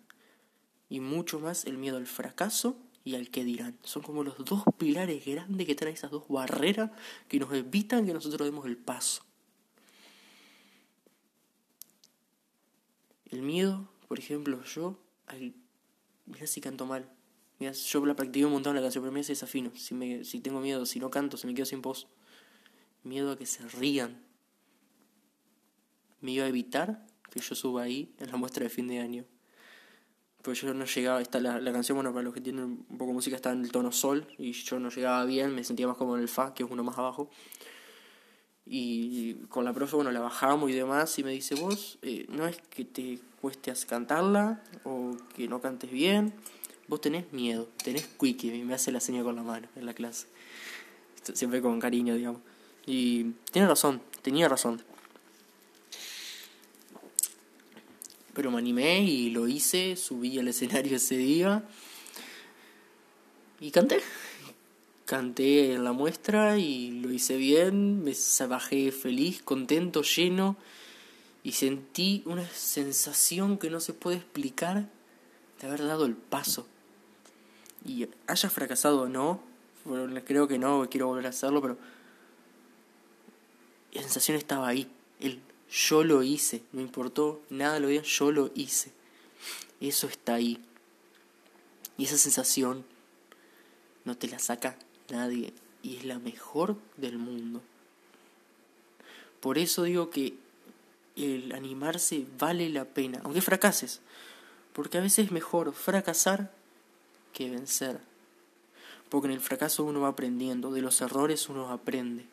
Y 0.89 0.99
mucho 0.99 1.39
más 1.39 1.65
el 1.65 1.77
miedo 1.77 1.97
al 1.97 2.07
fracaso 2.07 2.77
y 3.05 3.15
al 3.15 3.29
que 3.29 3.45
dirán. 3.45 3.77
Son 3.83 4.03
como 4.03 4.23
los 4.23 4.43
dos 4.43 4.63
pilares 4.77 5.25
grandes 5.25 5.65
que 5.65 5.75
traen 5.75 5.95
esas 5.95 6.11
dos 6.11 6.27
barreras 6.27 6.91
que 7.29 7.39
nos 7.39 7.53
evitan 7.53 8.05
que 8.05 8.13
nosotros 8.13 8.45
demos 8.45 8.65
el 8.65 8.77
paso. 8.77 9.23
El 13.31 13.41
miedo, 13.41 13.89
por 14.07 14.19
ejemplo, 14.19 14.63
yo, 14.63 14.99
al, 15.27 15.53
mira 16.25 16.47
si 16.47 16.61
canto 16.61 16.85
mal, 16.85 17.09
yo 17.59 18.05
la 18.05 18.15
practiqué 18.15 18.45
un 18.45 18.51
montón 18.51 18.75
la 18.75 18.81
canción, 18.81 19.03
pero 19.03 19.11
me 19.11 19.21
hace 19.21 19.31
desafino. 19.31 19.71
Si, 19.75 19.93
me, 19.93 20.23
si 20.23 20.39
tengo 20.39 20.59
miedo, 20.59 20.85
si 20.85 20.99
no 20.99 21.09
canto, 21.09 21.37
si 21.37 21.47
me 21.47 21.53
quedo 21.53 21.65
sin 21.65 21.81
voz. 21.81 22.07
Miedo 23.03 23.31
a 23.31 23.37
que 23.37 23.45
se 23.45 23.67
rían. 23.67 24.21
Me 26.21 26.31
iba 26.31 26.45
a 26.45 26.47
evitar 26.47 27.05
que 27.31 27.39
yo 27.39 27.55
suba 27.55 27.83
ahí 27.83 28.13
en 28.19 28.31
la 28.31 28.37
muestra 28.37 28.63
de 28.63 28.69
fin 28.69 28.87
de 28.87 28.99
año. 28.99 29.25
Pues 30.41 30.61
yo 30.61 30.73
no 30.73 30.85
llegaba, 30.85 31.21
está 31.21 31.39
la, 31.39 31.59
la 31.59 31.71
canción, 31.71 31.95
bueno, 31.95 32.11
para 32.11 32.23
los 32.23 32.33
que 32.33 32.41
tienen 32.41 32.63
un 32.63 32.97
poco 32.97 33.07
de 33.07 33.13
música, 33.13 33.35
está 33.35 33.51
en 33.51 33.63
el 33.63 33.71
tono 33.71 33.91
sol 33.91 34.27
y 34.37 34.51
yo 34.51 34.79
no 34.79 34.89
llegaba 34.89 35.25
bien, 35.25 35.55
me 35.55 35.63
sentía 35.63 35.87
más 35.87 35.97
como 35.97 36.15
en 36.15 36.21
el 36.21 36.27
fa, 36.27 36.53
que 36.53 36.63
es 36.63 36.69
uno 36.69 36.83
más 36.83 36.97
abajo. 36.97 37.31
Y 38.67 39.35
con 39.49 39.63
la 39.63 39.73
profe, 39.73 39.95
bueno, 39.95 40.11
la 40.11 40.19
bajamos 40.19 40.71
y 40.71 40.73
demás, 40.73 41.17
y 41.19 41.23
me 41.23 41.31
dice, 41.31 41.55
vos, 41.55 41.99
eh, 42.01 42.25
no 42.29 42.47
es 42.47 42.57
que 42.69 42.83
te 42.83 43.19
cueste 43.39 43.71
cantarla 43.87 44.63
o 44.83 45.15
que 45.35 45.47
no 45.47 45.61
cantes 45.61 45.91
bien, 45.91 46.33
vos 46.87 46.99
tenés 46.99 47.31
miedo, 47.31 47.69
tenés 47.83 48.07
quickie, 48.07 48.63
me 48.63 48.73
hace 48.73 48.91
la 48.91 48.99
seña 48.99 49.23
con 49.23 49.35
la 49.35 49.43
mano 49.43 49.67
en 49.75 49.85
la 49.85 49.93
clase. 49.93 50.27
Siempre 51.33 51.61
con 51.61 51.79
cariño, 51.79 52.15
digamos. 52.15 52.41
Y 52.85 53.33
tiene 53.51 53.67
razón, 53.67 54.01
tenía 54.21 54.47
razón. 54.47 54.81
Pero 58.33 58.51
me 58.51 58.57
animé 58.57 59.01
y 59.01 59.29
lo 59.29 59.47
hice, 59.47 59.95
subí 59.95 60.37
al 60.39 60.47
escenario 60.47 60.97
ese 60.97 61.17
día 61.17 61.63
y 63.59 63.71
canté. 63.71 64.01
Canté 65.05 65.73
en 65.73 65.83
la 65.83 65.91
muestra 65.91 66.57
y 66.57 66.91
lo 66.91 67.11
hice 67.11 67.37
bien, 67.37 68.03
me 68.03 68.13
bajé 68.47 68.91
feliz, 68.91 69.41
contento, 69.43 70.01
lleno 70.01 70.57
y 71.43 71.51
sentí 71.51 72.23
una 72.25 72.47
sensación 72.49 73.59
que 73.59 73.69
no 73.69 73.79
se 73.79 73.93
puede 73.93 74.17
explicar 74.17 74.89
de 75.61 75.67
haber 75.67 75.85
dado 75.85 76.05
el 76.05 76.15
paso 76.15 76.65
y 77.85 78.07
haya 78.25 78.49
fracasado 78.49 79.01
o 79.01 79.07
no, 79.07 79.41
creo 80.25 80.47
que 80.47 80.57
no, 80.57 80.89
quiero 80.89 81.07
volver 81.07 81.27
a 81.27 81.29
hacerlo, 81.29 81.61
pero 81.61 81.77
la 83.93 84.01
sensación 84.01 84.37
estaba 84.37 84.67
ahí. 84.67 84.89
El 85.19 85.39
yo 85.69 86.03
lo 86.03 86.23
hice, 86.23 86.63
no 86.71 86.81
importó 86.81 87.41
nada 87.49 87.79
lo 87.79 87.87
bien, 87.87 88.03
yo 88.03 88.31
lo 88.31 88.51
hice. 88.55 88.91
Eso 89.81 90.07
está 90.07 90.35
ahí. 90.35 90.63
Y 91.97 92.05
esa 92.05 92.17
sensación 92.17 92.85
no 94.03 94.15
te 94.17 94.27
la 94.27 94.39
saca 94.39 94.77
nadie 95.09 95.53
y 95.83 95.97
es 95.97 96.05
la 96.05 96.19
mejor 96.19 96.77
del 96.97 97.17
mundo. 97.17 97.61
Por 99.39 99.57
eso 99.57 99.83
digo 99.83 100.09
que 100.09 100.33
el 101.15 101.51
animarse 101.53 102.25
vale 102.39 102.69
la 102.69 102.85
pena, 102.85 103.21
aunque 103.23 103.41
fracases, 103.41 104.01
porque 104.73 104.97
a 104.97 105.01
veces 105.01 105.25
es 105.25 105.31
mejor 105.31 105.73
fracasar 105.73 106.51
que 107.33 107.49
vencer. 107.49 107.99
Porque 109.09 109.27
en 109.27 109.33
el 109.33 109.39
fracaso 109.39 109.83
uno 109.83 110.01
va 110.01 110.09
aprendiendo, 110.09 110.71
de 110.71 110.81
los 110.81 110.99
errores 111.01 111.47
uno 111.47 111.69
aprende. 111.69 112.25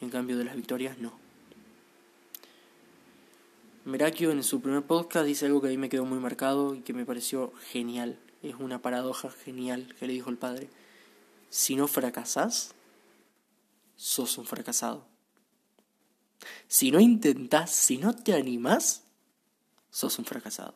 En 0.00 0.10
cambio 0.10 0.38
de 0.38 0.44
las 0.44 0.56
victorias 0.56 0.98
no. 0.98 1.12
Merakio 3.84 4.30
en 4.30 4.42
su 4.42 4.62
primer 4.62 4.82
podcast 4.82 5.26
dice 5.26 5.44
algo 5.44 5.60
que 5.60 5.66
a 5.66 5.70
mí 5.70 5.76
me 5.76 5.90
quedó 5.90 6.06
muy 6.06 6.18
marcado 6.18 6.74
y 6.74 6.80
que 6.80 6.94
me 6.94 7.04
pareció 7.04 7.52
genial. 7.70 8.18
Es 8.42 8.54
una 8.58 8.80
paradoja 8.80 9.30
genial 9.30 9.94
que 9.98 10.06
le 10.06 10.14
dijo 10.14 10.30
el 10.30 10.38
padre. 10.38 10.70
Si 11.54 11.76
no 11.76 11.86
fracasás, 11.86 12.74
sos 13.94 14.38
un 14.38 14.44
fracasado. 14.44 15.06
Si 16.66 16.90
no 16.90 16.98
intentás, 16.98 17.70
si 17.70 17.96
no 17.96 18.12
te 18.12 18.34
animás, 18.34 19.04
sos 19.88 20.18
un 20.18 20.24
fracasado. 20.24 20.74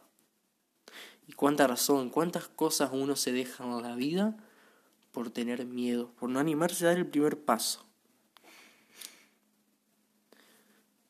Y 1.26 1.32
cuánta 1.32 1.66
razón, 1.66 2.11
cuántas 2.11 2.47
cosas 2.47 2.90
uno 2.92 3.16
se 3.16 3.32
deja 3.32 3.64
en 3.64 3.82
la 3.82 3.97
vida 3.97 4.37
por 5.11 5.30
tener 5.30 5.66
miedo, 5.66 6.12
por 6.12 6.30
no 6.30 6.38
animarse 6.38 6.85
a 6.85 6.90
dar 6.90 6.99
el 6.99 7.08
primer 7.08 7.40
paso. 7.40 7.85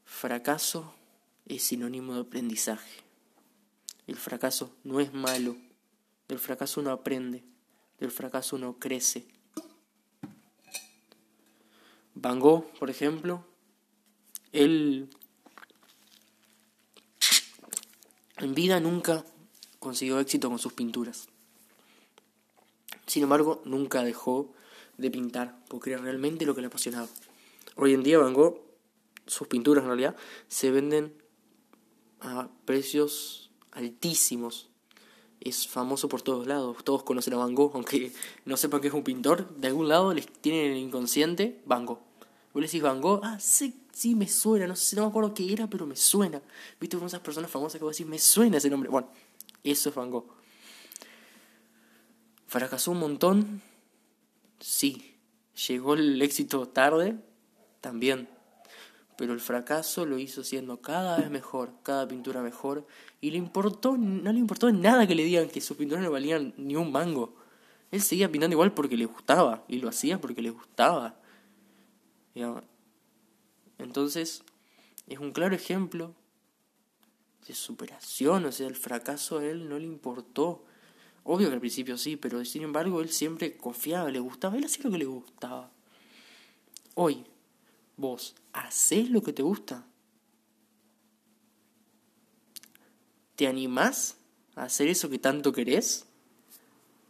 Fracaso 0.07 0.95
es 1.45 1.63
sinónimo 1.63 2.15
de 2.15 2.21
aprendizaje. 2.23 3.03
El 4.07 4.17
fracaso 4.17 4.75
no 4.83 4.99
es 4.99 5.13
malo, 5.13 5.59
Del 6.27 6.39
fracaso 6.39 6.81
uno 6.81 6.91
aprende. 6.91 7.45
Del 7.99 8.11
fracaso 8.11 8.57
uno 8.57 8.79
crece. 8.79 9.38
Van 12.21 12.41
Gogh, 12.41 12.65
por 12.81 12.91
ejemplo, 12.91 13.45
él 14.51 15.09
en 18.39 18.55
vida 18.55 18.81
nunca 18.81 19.25
consiguió 19.79 20.19
éxito 20.19 20.49
con 20.49 20.59
sus 20.59 20.73
pinturas. 20.73 21.29
Sin 23.07 23.23
embargo, 23.23 23.63
nunca 23.65 24.03
dejó 24.03 24.53
de 24.97 25.13
pintar, 25.13 25.65
porque 25.69 25.93
era 25.93 26.03
realmente 26.03 26.45
lo 26.45 26.57
que 26.57 26.61
le 26.61 26.67
apasionaba. 26.67 27.07
Hoy 27.77 27.95
en 27.95 28.03
día 28.03 28.19
Van 28.19 28.35
Gogh, 28.35 28.63
sus 29.29 29.47
pinturas 29.47 29.85
en 29.85 29.89
realidad, 29.89 30.17
se 30.49 30.73
venden 30.73 31.15
a 32.19 32.49
precios 32.65 33.53
altísimos. 33.71 34.71
Es 35.41 35.69
famoso 35.69 36.09
por 36.09 36.23
todos 36.23 36.49
lados. 36.49 36.83
Todos 36.83 37.05
conocen 37.05 37.35
a 37.35 37.37
Van 37.37 37.55
Gogh, 37.55 37.71
aunque 37.75 38.11
no 38.45 38.57
sepan 38.57 38.81
que 38.81 38.89
es 38.89 38.95
un 38.95 39.05
pintor. 39.05 39.49
De 39.57 39.69
algún 39.69 39.89
lado 39.89 40.13
les 40.13 40.27
tienen 40.27 40.73
el 40.73 40.79
inconsciente 40.79 41.63
Van 41.65 41.87
Gogh. 41.87 42.08
Vos 42.53 42.61
le 42.61 42.67
decís 42.67 42.83
Van 42.83 43.01
Gogh, 43.01 43.21
ah, 43.25 43.39
sí, 43.41 43.83
sí, 43.93 44.15
me 44.15 44.27
suena. 44.29 44.67
No 44.67 44.77
sé, 44.77 44.97
no 44.97 45.03
me 45.03 45.09
acuerdo 45.09 45.35
qué 45.35 45.53
era, 45.53 45.67
pero 45.69 45.87
me 45.87 45.97
suena. 45.97 46.41
¿Viste 46.81 46.97
con 46.97 47.07
esas 47.07 47.21
personas 47.21 47.51
famosas 47.51 47.79
que 47.79 47.85
vos 47.85 47.97
decís, 47.97 48.09
me 48.09 48.19
suena 48.19 48.59
ese 48.59 48.71
nombre? 48.71 48.89
Bueno, 48.89 49.09
eso 49.65 49.89
es 49.89 49.95
Van 49.95 50.11
Gogh. 50.11 50.27
¿Fracasó 52.47 52.93
un 52.93 53.01
montón? 53.01 53.63
Sí. 54.61 55.17
¿Llegó 55.67 55.95
el 55.95 56.21
éxito 56.23 56.69
tarde? 56.69 57.17
También 57.81 58.29
pero 59.19 59.33
el 59.33 59.41
fracaso 59.41 60.07
lo 60.07 60.17
hizo 60.17 60.45
siendo 60.45 60.81
cada 60.81 61.17
vez 61.17 61.29
mejor, 61.29 61.73
cada 61.83 62.07
pintura 62.07 62.41
mejor, 62.41 62.87
y 63.21 63.33
le 63.33 63.37
importó, 63.37 63.97
no 63.99 64.33
le 64.33 64.39
importó 64.39 64.71
nada 64.71 65.09
que 65.09 65.17
le 65.17 65.25
digan 65.25 65.49
que 65.49 65.61
sus 65.61 65.77
pinturas 65.77 66.05
no 66.05 66.13
valían 66.13 66.55
ni 66.57 66.77
un 66.77 66.93
mango. 66.93 67.35
Él 67.91 68.01
seguía 68.01 68.31
pintando 68.31 68.55
igual 68.55 68.75
porque 68.75 68.97
le 68.97 69.07
gustaba, 69.07 69.65
y 69.67 69.79
lo 69.79 69.89
hacía 69.89 70.21
porque 70.21 70.41
le 70.41 70.51
gustaba. 70.51 71.17
Entonces, 73.79 74.43
es 75.07 75.19
un 75.19 75.33
claro 75.33 75.55
ejemplo 75.55 76.15
de 77.47 77.55
superación, 77.55 78.45
o 78.45 78.53
sea, 78.53 78.67
el 78.67 78.77
fracaso 78.77 79.39
a 79.39 79.45
él 79.45 79.69
no 79.69 79.79
le 79.79 79.87
importó. 79.87 80.65
Obvio 81.25 81.49
que 81.49 81.55
al 81.55 81.61
principio 81.61 81.97
sí, 81.97 82.17
pero 82.17 82.45
sin 82.45 82.63
embargo 82.63 83.01
él 83.01 83.11
siempre 83.11 83.57
confiaba, 83.57 84.11
le 84.11 84.21
gustaba, 84.21 84.57
él 84.57 84.65
hacía 84.65 84.85
lo 84.85 84.91
que 84.91 84.99
le 84.99 85.05
gustaba. 85.05 85.71
Hoy, 86.95 87.25
vos 87.97 88.35
haces 88.53 89.11
lo 89.11 89.23
que 89.23 89.33
te 89.33 89.43
gusta. 89.43 89.85
¿Te 93.37 93.47
animás 93.47 94.17
a 94.57 94.65
hacer 94.65 94.89
eso 94.89 95.09
que 95.09 95.19
tanto 95.19 95.53
querés? 95.53 96.07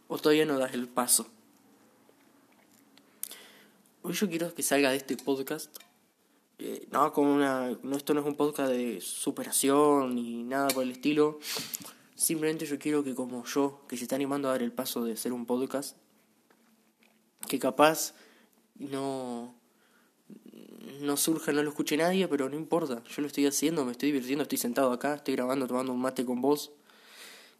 ¿O 0.07 0.17
todavía 0.17 0.45
no 0.45 0.59
das 0.59 0.73
el 0.73 0.87
paso? 0.87 1.27
Hoy 4.01 4.13
yo 4.13 4.29
quiero 4.29 4.53
que 4.53 4.63
salga 4.63 4.91
de 4.91 4.97
este 4.97 5.17
podcast. 5.17 5.75
No, 6.89 7.11
como 7.11 7.33
una. 7.33 7.77
No, 7.83 7.97
esto 7.97 8.13
no 8.13 8.21
es 8.21 8.25
un 8.25 8.35
podcast 8.35 8.71
de 8.71 9.01
superación 9.01 10.15
ni 10.15 10.43
nada 10.43 10.69
por 10.69 10.83
el 10.83 10.91
estilo. 10.91 11.39
Simplemente 12.15 12.65
yo 12.65 12.79
quiero 12.79 13.03
que, 13.03 13.13
como 13.13 13.43
yo, 13.45 13.81
que 13.89 13.97
se 13.97 14.03
está 14.03 14.15
animando 14.15 14.47
a 14.47 14.51
dar 14.51 14.63
el 14.63 14.71
paso 14.71 15.03
de 15.03 15.17
ser 15.17 15.33
un 15.33 15.45
podcast, 15.45 15.97
que 17.47 17.59
capaz 17.59 18.13
no 18.75 19.53
no 21.01 21.17
surja, 21.17 21.51
no 21.51 21.63
lo 21.63 21.69
escuche 21.69 21.97
nadie, 21.97 22.27
pero 22.27 22.49
no 22.49 22.55
importa, 22.55 23.03
yo 23.03 23.21
lo 23.21 23.27
estoy 23.27 23.45
haciendo, 23.45 23.85
me 23.85 23.93
estoy 23.93 24.07
divirtiendo, 24.11 24.43
estoy 24.43 24.57
sentado 24.57 24.91
acá, 24.91 25.15
estoy 25.15 25.35
grabando, 25.35 25.67
tomando 25.67 25.93
un 25.93 25.99
mate 25.99 26.25
con 26.25 26.41
vos. 26.41 26.71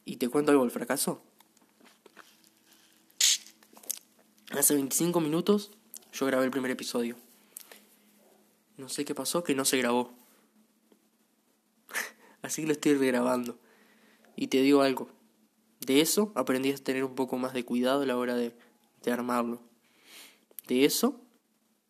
Y 0.05 0.17
te 0.17 0.29
cuento 0.29 0.51
algo 0.51 0.63
del 0.63 0.71
fracaso. 0.71 1.21
Hace 4.51 4.73
25 4.73 5.19
minutos 5.21 5.71
yo 6.11 6.25
grabé 6.25 6.45
el 6.45 6.51
primer 6.51 6.71
episodio. 6.71 7.15
No 8.77 8.89
sé 8.89 9.05
qué 9.05 9.13
pasó, 9.13 9.43
que 9.43 9.55
no 9.55 9.65
se 9.65 9.77
grabó. 9.77 10.13
Así 12.41 12.61
que 12.61 12.67
lo 12.67 12.73
estoy 12.73 12.95
regrabando. 12.95 13.57
Y 14.35 14.47
te 14.47 14.61
digo 14.61 14.81
algo. 14.81 15.09
De 15.85 16.01
eso 16.01 16.31
aprendí 16.35 16.71
a 16.71 16.77
tener 16.77 17.03
un 17.03 17.15
poco 17.15 17.37
más 17.37 17.53
de 17.53 17.65
cuidado 17.65 18.01
a 18.01 18.05
la 18.05 18.17
hora 18.17 18.35
de, 18.35 18.55
de 19.03 19.11
armarlo. 19.11 19.61
De 20.67 20.85
eso 20.85 21.19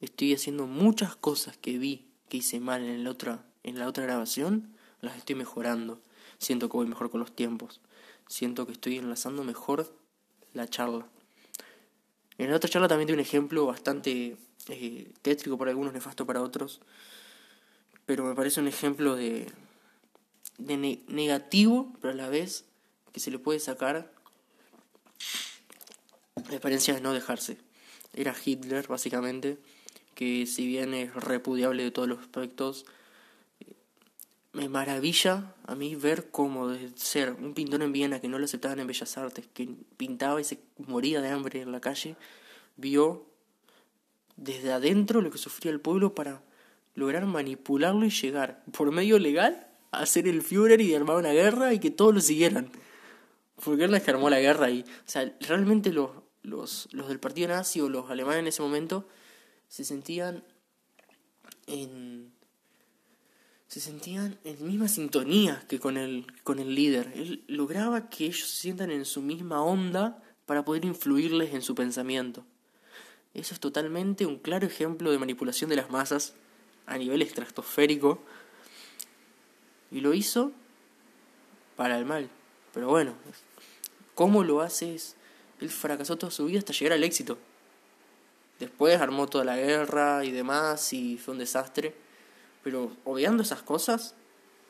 estoy 0.02 0.34
haciendo 0.34 0.68
muchas 0.68 1.16
cosas 1.16 1.58
que 1.58 1.78
vi 1.78 2.10
que 2.30 2.38
hice 2.38 2.60
mal 2.60 2.84
en 2.84 3.04
la 3.04 3.10
otra, 3.10 3.44
en 3.64 3.80
la 3.80 3.88
otra 3.88 4.04
grabación, 4.04 4.74
las 5.02 5.18
estoy 5.18 5.36
mejorando. 5.36 6.02
Siento 6.38 6.70
que 6.70 6.78
voy 6.78 6.88
mejor 6.88 7.10
con 7.10 7.20
los 7.20 7.36
tiempos. 7.36 7.82
Siento 8.28 8.66
que 8.66 8.74
estoy 8.74 8.98
enlazando 8.98 9.44
mejor 9.44 9.94
la 10.54 10.68
charla. 10.68 11.08
En 12.40 12.50
la 12.50 12.56
otra 12.56 12.70
charla 12.70 12.88
también 12.88 13.08
di 13.08 13.14
un 13.14 13.20
ejemplo 13.20 13.66
bastante 13.66 14.38
eh, 14.70 15.12
tétrico 15.22 15.58
para 15.58 15.72
algunos, 15.72 15.94
nefasto 15.94 16.26
para 16.26 16.42
otros. 16.42 16.82
Pero 18.06 18.24
me 18.24 18.34
parece 18.34 18.60
un 18.62 18.68
ejemplo 18.68 19.16
de, 19.16 19.46
de 20.58 21.04
negativo, 21.08 21.94
pero 22.02 22.14
a 22.14 22.16
la 22.16 22.30
vez 22.30 22.66
que 23.12 23.20
se 23.20 23.30
le 23.30 23.40
puede 23.40 23.60
sacar 23.60 24.12
la 26.48 26.56
experiencia 26.56 26.94
de 26.96 27.02
no 27.02 27.14
dejarse. 27.14 27.58
Era 28.14 28.34
Hitler, 28.44 28.88
básicamente 28.88 29.60
que 30.16 30.46
si 30.46 30.68
bien 30.68 30.94
es 30.94 31.14
repudiable 31.14 31.84
de 31.84 31.92
todos 31.92 32.10
los 32.10 32.20
aspectos, 32.20 32.86
me 34.54 34.68
maravilla 34.68 35.54
a 35.66 35.76
mí 35.76 35.96
ver 35.96 36.32
cómo 36.32 36.70
de 36.70 36.90
ser 36.96 37.32
un 37.34 37.54
pintor 37.54 37.84
en 37.84 37.92
Viena 37.92 38.20
que 38.20 38.28
no 38.28 38.40
lo 38.40 38.46
aceptaban 38.46 38.80
en 38.80 38.88
Bellas 38.88 39.18
Artes, 39.18 39.48
que 39.54 39.70
pintaba 39.98 40.42
y 40.42 40.44
se 40.44 40.60
moría 40.78 41.22
de 41.22 41.30
hambre 41.30 41.62
en 41.62 41.72
la 41.72 41.80
calle, 41.80 42.16
vio 42.76 43.26
desde 44.38 44.72
adentro 44.72 45.22
lo 45.22 45.32
que 45.32 45.38
sufría 45.38 45.72
el 45.72 45.82
pueblo 45.82 46.16
para 46.16 46.42
lograr 46.96 47.26
manipularlo 47.26 48.06
y 48.06 48.10
llegar 48.10 48.64
por 48.72 48.92
medio 48.92 49.20
legal 49.20 49.68
a 49.92 50.06
ser 50.06 50.28
el 50.28 50.42
Führer 50.42 50.82
y 50.82 50.94
armar 50.96 51.18
una 51.18 51.32
guerra 51.32 51.74
y 51.74 51.80
que 51.80 51.92
todos 51.92 52.14
lo 52.14 52.22
siguieran. 52.22 52.72
Porque 53.64 53.86
él 53.86 53.94
es 53.94 54.04
que 54.04 54.12
armó 54.12 54.30
la 54.30 54.40
guerra 54.40 54.70
y, 54.70 54.82
o 54.82 54.86
sea, 55.06 55.34
realmente 55.42 55.92
los, 55.92 56.12
los, 56.44 56.88
los 56.92 57.08
del 57.08 57.20
partido 57.20 57.50
nazi 57.50 57.82
o 57.82 57.90
los 57.90 58.10
alemanes 58.10 58.40
en 58.40 58.48
ese 58.48 58.62
momento 58.62 59.08
se 59.68 59.84
sentían 59.84 60.44
en 61.68 62.32
se 63.70 63.80
sentían 63.80 64.36
en 64.46 64.66
misma 64.66 64.88
sintonía 64.88 65.64
que 65.70 65.80
con 65.80 65.96
el 65.96 66.26
con 66.44 66.58
el 66.58 66.74
líder. 66.74 67.14
Él 67.16 67.44
lograba 67.48 68.10
que 68.10 68.26
ellos 68.26 68.50
se 68.50 68.62
sientan 68.62 68.90
en 68.90 69.06
su 69.06 69.22
misma 69.22 69.62
onda 69.62 70.24
para 70.48 70.66
poder 70.66 70.86
influirles 70.86 71.54
en 71.54 71.62
su 71.62 71.76
pensamiento. 71.76 72.44
Eso 73.36 73.54
es 73.54 73.60
totalmente 73.60 74.26
un 74.26 74.40
claro 74.40 74.66
ejemplo 74.66 75.12
de 75.12 75.20
manipulación 75.20 75.70
de 75.70 75.76
las 75.76 75.92
masas 75.92 76.34
a 76.88 76.98
nivel 76.98 77.22
estratosférico. 77.22 78.20
Y 79.92 80.02
lo 80.02 80.16
hizo 80.16 80.52
para 81.76 82.00
el 82.00 82.06
mal. 82.06 82.28
Pero 82.74 82.88
bueno, 82.88 83.14
¿cómo 84.16 84.44
lo 84.44 84.62
haces? 84.62 85.16
Él 85.62 85.70
fracasó 85.70 86.18
toda 86.18 86.32
su 86.32 86.46
vida 86.46 86.58
hasta 86.58 86.74
llegar 86.74 86.94
al 86.94 87.04
éxito. 87.04 87.38
Después 88.60 89.00
armó 89.00 89.28
toda 89.28 89.44
la 89.44 89.58
guerra 89.58 90.26
y 90.26 90.32
demás 90.32 90.92
y 90.92 91.18
fue 91.18 91.34
un 91.34 91.40
desastre. 91.40 92.09
Pero 92.70 92.92
obviando 93.04 93.42
esas 93.42 93.64
cosas, 93.64 94.14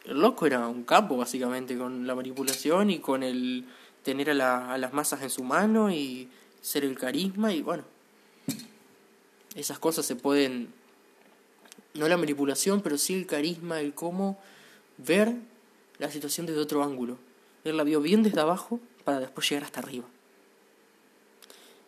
el 0.06 0.22
loco 0.22 0.46
era 0.46 0.66
un 0.70 0.86
capo 0.86 1.18
básicamente 1.18 1.78
con 1.78 2.08
la 2.08 2.16
manipulación 2.16 2.92
y 2.92 3.00
con 3.00 3.24
el 3.24 3.66
tener 4.04 4.30
a, 4.42 4.74
a 4.74 4.78
las 4.78 4.94
masas 4.94 5.22
en 5.22 5.30
su 5.30 5.44
mano 5.44 5.92
y 5.92 6.30
ser 6.62 6.86
el 6.86 6.98
carisma 6.98 7.52
y 7.52 7.62
bueno. 7.62 7.84
Esas 9.54 9.80
cosas 9.80 10.06
se 10.06 10.16
pueden, 10.16 10.70
no 11.94 12.08
la 12.08 12.16
manipulación, 12.16 12.80
pero 12.80 12.98
sí 12.98 13.16
el 13.16 13.26
carisma, 13.26 13.82
el 13.82 13.94
cómo 13.94 14.40
ver 14.98 15.36
la 15.98 16.10
situación 16.10 16.46
desde 16.46 16.62
otro 16.62 16.86
ángulo. 16.86 17.18
Él 17.66 17.76
la 17.76 17.84
vio 17.84 18.00
bien 18.00 18.24
desde 18.24 18.40
abajo 18.40 18.80
para 19.04 19.20
después 19.20 19.50
llegar 19.50 19.66
hasta 19.66 19.82
arriba. 19.82 20.06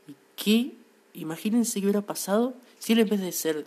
¿Y 0.10 0.16
qué 0.36 0.74
imagínense 1.14 1.80
qué 1.80 1.86
hubiera 1.86 2.02
pasado 2.02 2.54
si 2.80 2.92
él 2.92 3.00
en 3.00 3.08
vez 3.08 3.22
de 3.22 3.32
ser 3.32 3.66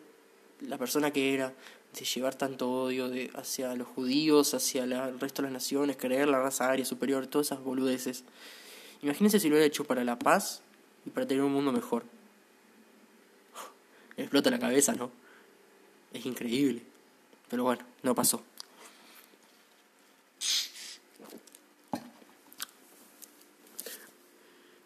la 0.68 0.78
persona 0.78 1.10
que 1.10 1.34
era, 1.34 1.52
de 2.00 2.04
llevar 2.04 2.34
tanto 2.34 2.70
odio 2.70 3.08
de, 3.08 3.30
hacia 3.34 3.74
los 3.74 3.86
judíos, 3.86 4.54
hacia 4.54 4.84
el 4.84 5.20
resto 5.20 5.42
de 5.42 5.46
las 5.46 5.52
naciones, 5.52 5.96
creer 5.96 6.28
la 6.28 6.40
raza 6.40 6.70
aria 6.70 6.84
superior, 6.84 7.26
todas 7.26 7.48
esas 7.48 7.62
boludeces. 7.62 8.24
Imagínense 9.02 9.38
si 9.38 9.48
lo 9.48 9.54
hubiera 9.54 9.66
hecho 9.66 9.84
para 9.84 10.02
la 10.02 10.18
paz 10.18 10.62
y 11.06 11.10
para 11.10 11.26
tener 11.26 11.44
un 11.44 11.52
mundo 11.52 11.72
mejor. 11.72 12.04
explota 14.16 14.50
la 14.50 14.58
cabeza, 14.58 14.94
¿no? 14.94 15.10
Es 16.12 16.26
increíble. 16.26 16.82
Pero 17.48 17.62
bueno, 17.62 17.84
no 18.02 18.14
pasó. 18.14 18.42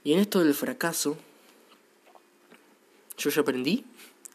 Y 0.04 0.12
en 0.12 0.20
esto 0.20 0.42
del 0.42 0.54
fracaso, 0.54 1.16
yo 3.16 3.30
ya 3.30 3.42
aprendí 3.42 3.84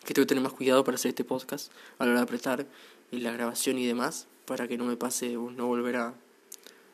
que 0.05 0.13
tengo 0.13 0.25
que 0.25 0.29
tener 0.29 0.43
más 0.43 0.53
cuidado 0.53 0.83
para 0.83 0.95
hacer 0.95 1.10
este 1.10 1.24
podcast 1.24 1.72
a 2.00 2.05
la 2.05 2.12
hora 2.12 2.19
de 2.19 2.24
apretar 2.24 2.67
y 3.12 3.19
la 3.19 3.31
grabación 3.31 3.77
y 3.77 3.86
demás, 3.86 4.27
para 4.45 4.67
que 4.67 4.77
no 4.77 4.86
me 4.86 4.98
pase 4.98 5.33
no 5.33 5.67
volver 5.67 5.98
a, 5.98 6.13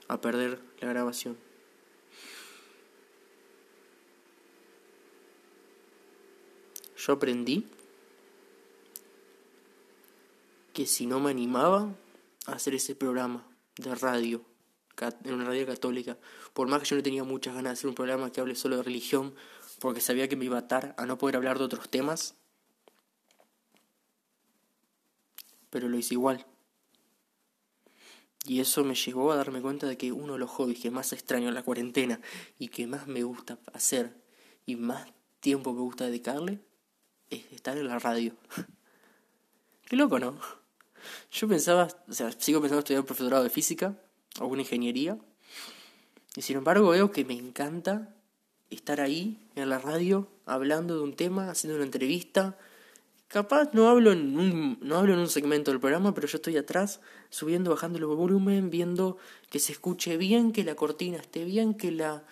a 0.07 0.21
perder 0.21 0.59
la 0.81 0.89
grabación. 0.89 1.37
Yo 6.97 7.13
aprendí 7.13 7.65
que 10.73 10.85
si 10.85 11.05
no 11.05 11.19
me 11.19 11.31
animaba 11.31 11.95
a 12.45 12.51
hacer 12.51 12.75
ese 12.75 12.95
programa 12.95 13.45
de 13.77 13.95
radio, 13.95 14.41
en 15.23 15.33
una 15.33 15.45
radio 15.45 15.65
católica, 15.65 16.17
por 16.53 16.67
más 16.67 16.81
que 16.81 16.87
yo 16.87 16.97
no 16.97 17.03
tenía 17.03 17.23
muchas 17.23 17.55
ganas 17.55 17.71
de 17.71 17.73
hacer 17.73 17.87
un 17.87 17.95
programa 17.95 18.31
que 18.31 18.41
hable 18.41 18.55
solo 18.55 18.77
de 18.77 18.83
religión, 18.83 19.33
porque 19.79 20.01
sabía 20.01 20.27
que 20.27 20.35
me 20.35 20.45
iba 20.45 20.57
a 20.57 20.61
atar 20.61 20.93
a 20.97 21.05
no 21.05 21.17
poder 21.17 21.37
hablar 21.37 21.57
de 21.57 21.65
otros 21.65 21.89
temas, 21.89 22.35
pero 25.69 25.87
lo 25.87 25.97
hice 25.97 26.15
igual. 26.15 26.45
Y 28.45 28.61
eso 28.61 28.83
me 28.83 28.95
llevó 28.95 29.31
a 29.31 29.35
darme 29.35 29.61
cuenta 29.61 29.87
de 29.87 29.97
que 29.97 30.11
uno 30.11 30.33
de 30.33 30.39
los 30.39 30.49
hobbies 30.49 30.79
que 30.79 30.91
más 30.91 31.13
extraño 31.13 31.49
en 31.49 31.55
la 31.55 31.63
cuarentena 31.63 32.19
y 32.57 32.69
que 32.69 32.87
más 32.87 33.07
me 33.07 33.23
gusta 33.23 33.59
hacer 33.73 34.15
y 34.65 34.75
más 34.75 35.11
tiempo 35.39 35.73
me 35.73 35.81
gusta 35.81 36.05
dedicarle 36.05 36.59
es 37.29 37.43
estar 37.51 37.77
en 37.77 37.87
la 37.87 37.99
radio. 37.99 38.33
Qué 39.85 39.95
loco, 39.95 40.19
¿no? 40.19 40.39
Yo 41.31 41.47
pensaba, 41.47 41.87
o 42.07 42.13
sea, 42.13 42.31
sigo 42.31 42.59
pensando 42.61 42.79
estudiar 42.79 43.01
un 43.01 43.05
profesorado 43.05 43.43
de 43.43 43.49
física 43.49 43.95
o 44.39 44.47
una 44.47 44.61
ingeniería. 44.61 45.17
Y 46.35 46.41
sin 46.41 46.57
embargo 46.57 46.89
veo 46.89 47.11
que 47.11 47.25
me 47.25 47.33
encanta 47.33 48.15
estar 48.69 49.01
ahí 49.01 49.39
en 49.55 49.69
la 49.69 49.79
radio 49.79 50.27
hablando 50.45 50.95
de 50.95 51.01
un 51.01 51.15
tema, 51.15 51.49
haciendo 51.49 51.75
una 51.75 51.85
entrevista. 51.85 52.57
Capaz 53.29 53.75
no 53.75 53.87
hablo 53.87 54.11
en 54.11 54.39
un, 54.39 54.79
no 54.81 54.97
hablo 54.97 55.13
en 55.13 55.19
un 55.19 55.29
segmento 55.29 55.69
del 55.69 55.79
programa, 55.79 56.15
pero 56.15 56.27
yo 56.27 56.37
estoy 56.37 56.57
atrás, 56.57 56.99
subiendo, 57.29 57.69
bajando 57.69 57.99
el 57.99 58.05
volumen, 58.05 58.71
viendo 58.71 59.17
que 59.51 59.59
se 59.59 59.71
escuche 59.71 60.17
bien, 60.17 60.51
que 60.51 60.63
la 60.63 60.73
cortina 60.73 61.17
esté 61.17 61.43
bien, 61.45 61.75
que 61.75 61.91
la 61.91 62.23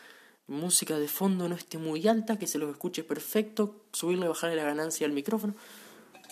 música 0.48 0.98
de 0.98 1.08
fondo 1.08 1.48
no 1.48 1.54
esté 1.54 1.78
muy 1.78 2.08
alta, 2.08 2.40
que 2.40 2.48
se 2.48 2.58
lo 2.58 2.72
escuche 2.72 3.04
perfecto, 3.04 3.76
subirle 3.92 4.28
bajarle 4.28 4.56
la 4.56 4.64
ganancia 4.64 5.06
al 5.06 5.14
micrófono. 5.14 5.54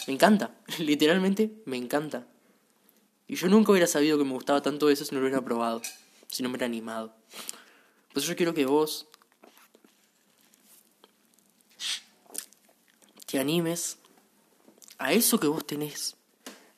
Me 0.08 0.14
encanta, 0.16 0.56
literalmente 0.80 1.52
me 1.66 1.78
encanta. 1.78 2.26
Y 3.28 3.36
yo 3.36 3.48
nunca 3.50 3.72
hubiera 3.72 3.86
sabido 3.86 4.18
que 4.18 4.24
me 4.24 4.34
gustaba 4.34 4.64
tanto 4.64 4.90
eso 4.90 5.06
si 5.06 5.14
no 5.14 5.22
lo 5.22 5.28
hubiera 5.28 5.46
probado, 5.46 5.84
si 6.28 6.42
no 6.42 6.50
me 6.50 6.54
hubiera 6.54 6.66
animado. 6.66 7.14
Por 8.12 8.24
eso 8.24 8.30
yo 8.30 8.36
quiero 8.36 8.56
que 8.56 8.66
vos 8.66 9.06
te 13.28 13.38
animes 13.38 14.00
a 14.98 15.14
eso 15.14 15.40
que 15.40 15.48
vos 15.48 15.66
tenés, 15.66 16.16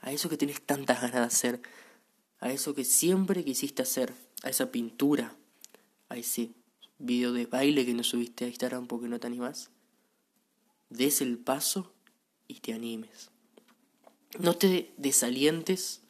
a 0.01 0.11
eso 0.11 0.29
que 0.29 0.37
tenés 0.37 0.61
tantas 0.61 1.01
ganas 1.01 1.15
de 1.15 1.25
hacer, 1.27 1.61
a 2.39 2.51
eso 2.51 2.73
que 2.73 2.83
siempre 2.83 3.43
quisiste 3.43 3.81
hacer, 3.81 4.13
a 4.43 4.49
esa 4.49 4.71
pintura, 4.71 5.35
a 6.09 6.17
ese 6.17 6.51
video 6.99 7.33
de 7.33 7.45
baile 7.45 7.85
que 7.85 7.93
no 7.93 8.03
subiste 8.03 8.45
a 8.45 8.47
Instagram 8.47 8.87
porque 8.87 9.07
no 9.07 9.19
te 9.19 9.27
animás. 9.27 9.69
Des 10.89 11.21
el 11.21 11.37
paso 11.37 11.93
y 12.47 12.55
te 12.55 12.73
animes. 12.73 13.29
No 14.39 14.55
te 14.55 14.93
desalientes 14.97 16.01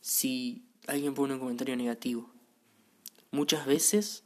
si 0.00 0.64
alguien 0.86 1.14
pone 1.14 1.34
un 1.34 1.40
comentario 1.40 1.76
negativo. 1.76 2.30
Muchas 3.30 3.66
veces, 3.66 4.22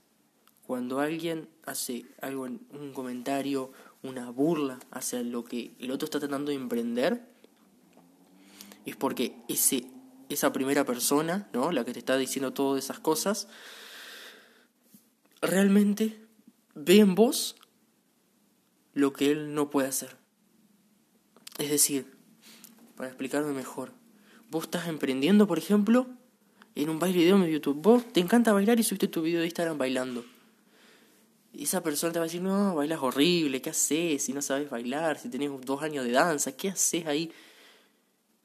cuando 0.66 1.00
alguien 1.00 1.48
hace 1.64 2.04
algo 2.20 2.42
un 2.42 2.92
comentario, 2.94 3.72
una 4.02 4.30
burla 4.30 4.78
hacia 4.90 5.22
lo 5.22 5.44
que 5.44 5.72
el 5.78 5.90
otro 5.90 6.06
está 6.06 6.18
tratando 6.18 6.50
de 6.50 6.56
emprender, 6.56 7.26
es 8.86 8.96
porque 8.96 9.36
ese, 9.48 9.86
esa 10.28 10.52
primera 10.52 10.84
persona, 10.84 11.48
¿no? 11.52 11.72
la 11.72 11.84
que 11.84 11.92
te 11.92 11.98
está 11.98 12.16
diciendo 12.16 12.52
todas 12.52 12.82
esas 12.82 12.98
cosas, 12.98 13.48
realmente 15.42 16.20
ve 16.74 16.98
en 16.98 17.14
vos 17.14 17.56
lo 18.94 19.12
que 19.12 19.30
él 19.30 19.54
no 19.54 19.70
puede 19.70 19.88
hacer. 19.88 20.16
Es 21.58 21.70
decir, 21.70 22.06
para 22.96 23.08
explicarme 23.08 23.52
mejor, 23.52 23.92
vos 24.50 24.64
estás 24.64 24.88
emprendiendo, 24.88 25.46
por 25.46 25.58
ejemplo, 25.58 26.06
en 26.74 26.88
un 26.88 26.98
baile 26.98 27.24
de 27.24 27.52
YouTube. 27.52 27.80
Vos 27.80 28.12
te 28.12 28.20
encanta 28.20 28.52
bailar 28.52 28.80
y 28.80 28.82
subiste 28.82 29.08
tu 29.08 29.22
video 29.22 29.40
de 29.40 29.46
Instagram 29.46 29.78
bailando. 29.78 30.24
Esa 31.52 31.82
persona 31.82 32.12
te 32.12 32.18
va 32.18 32.24
a 32.24 32.28
decir, 32.28 32.42
no, 32.42 32.74
bailas 32.76 33.00
horrible, 33.00 33.60
¿qué 33.60 33.70
haces 33.70 34.22
si 34.22 34.32
no 34.32 34.40
sabes 34.40 34.70
bailar? 34.70 35.18
Si 35.18 35.28
tenés 35.28 35.50
dos 35.62 35.82
años 35.82 36.04
de 36.04 36.12
danza, 36.12 36.56
¿qué 36.56 36.68
haces 36.68 37.06
ahí? 37.06 37.32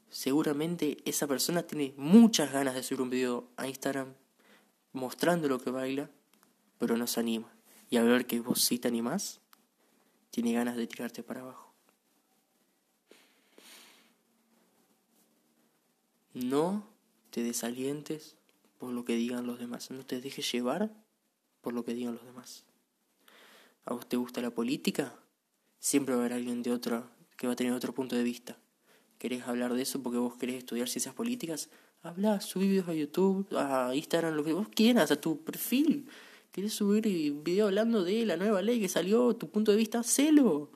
Seguramente 0.09 0.97
esa 1.05 1.27
persona 1.27 1.63
tiene 1.63 1.93
muchas 1.97 2.51
ganas 2.51 2.73
de 2.73 2.83
subir 2.83 3.01
un 3.01 3.09
video 3.09 3.49
a 3.57 3.67
Instagram 3.67 4.13
mostrando 4.93 5.47
lo 5.47 5.59
que 5.59 5.69
baila, 5.69 6.09
pero 6.79 6.97
no 6.97 7.05
se 7.05 7.19
anima. 7.19 7.53
Y 7.89 7.97
al 7.97 8.07
ver 8.07 8.25
que 8.25 8.39
vos 8.39 8.61
sí 8.61 8.79
te 8.79 8.87
animás, 8.87 9.41
tiene 10.31 10.53
ganas 10.53 10.75
de 10.75 10.87
tirarte 10.87 11.21
para 11.21 11.41
abajo. 11.41 11.73
No 16.33 16.87
te 17.29 17.43
desalientes 17.43 18.35
por 18.77 18.91
lo 18.91 19.05
que 19.05 19.15
digan 19.15 19.47
los 19.47 19.59
demás. 19.59 19.91
No 19.91 20.05
te 20.05 20.19
dejes 20.19 20.51
llevar 20.51 20.91
por 21.61 21.73
lo 21.73 21.85
que 21.85 21.93
digan 21.93 22.15
los 22.15 22.25
demás. 22.25 22.65
¿A 23.85 23.93
vos 23.93 24.09
te 24.09 24.17
gusta 24.17 24.41
la 24.41 24.49
política? 24.49 25.13
Siempre 25.79 26.15
va 26.15 26.21
a 26.21 26.25
haber 26.25 26.33
alguien 26.33 26.63
de 26.63 26.71
otro 26.71 27.07
que 27.37 27.45
va 27.45 27.53
a 27.53 27.55
tener 27.55 27.71
otro 27.71 27.93
punto 27.93 28.15
de 28.15 28.23
vista. 28.23 28.57
¿Querés 29.19 29.43
hablar 29.47 29.75
de 29.75 29.83
eso 29.83 30.01
porque 30.01 30.17
vos 30.17 30.35
querés 30.37 30.55
estudiar 30.55 30.89
ciencias 30.89 31.13
políticas? 31.13 31.69
Habla, 32.01 32.41
subí 32.41 32.67
videos 32.67 32.89
a 32.89 32.93
YouTube, 32.95 33.47
a 33.55 33.95
Instagram, 33.95 34.33
lo 34.33 34.43
que 34.43 34.53
vos 34.53 34.67
quieras, 34.69 35.11
a 35.11 35.21
tu 35.21 35.43
perfil. 35.43 36.07
¿Querés 36.51 36.73
subir 36.73 37.03
video 37.43 37.67
hablando 37.67 38.03
de 38.03 38.25
la 38.25 38.37
nueva 38.37 38.63
ley 38.63 38.79
que 38.79 38.89
salió, 38.89 39.35
tu 39.35 39.49
punto 39.49 39.71
de 39.71 39.77
vista? 39.77 39.99
Hacelo. 39.99 40.71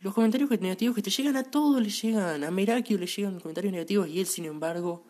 Los 0.00 0.12
comentarios 0.12 0.50
negativos 0.60 0.96
que 0.96 1.02
te 1.02 1.10
llegan 1.10 1.36
a 1.36 1.44
todos 1.44 1.80
le 1.80 1.90
llegan, 1.90 2.42
a 2.42 2.50
Merakio 2.50 2.98
le 2.98 3.06
llegan 3.06 3.38
comentarios 3.38 3.72
negativos 3.72 4.08
y 4.08 4.18
él, 4.18 4.26
sin 4.26 4.46
embargo, 4.46 5.04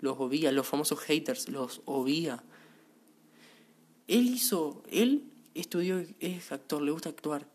los 0.00 0.16
obvia, 0.20 0.52
los 0.52 0.68
famosos 0.68 1.00
haters, 1.00 1.48
los 1.48 1.82
obvia. 1.84 2.44
Él 4.06 4.28
hizo, 4.28 4.84
él 4.88 5.32
estudió, 5.60 6.04
es 6.20 6.52
actor, 6.52 6.82
le 6.82 6.90
gusta 6.90 7.08
actuar. 7.08 7.48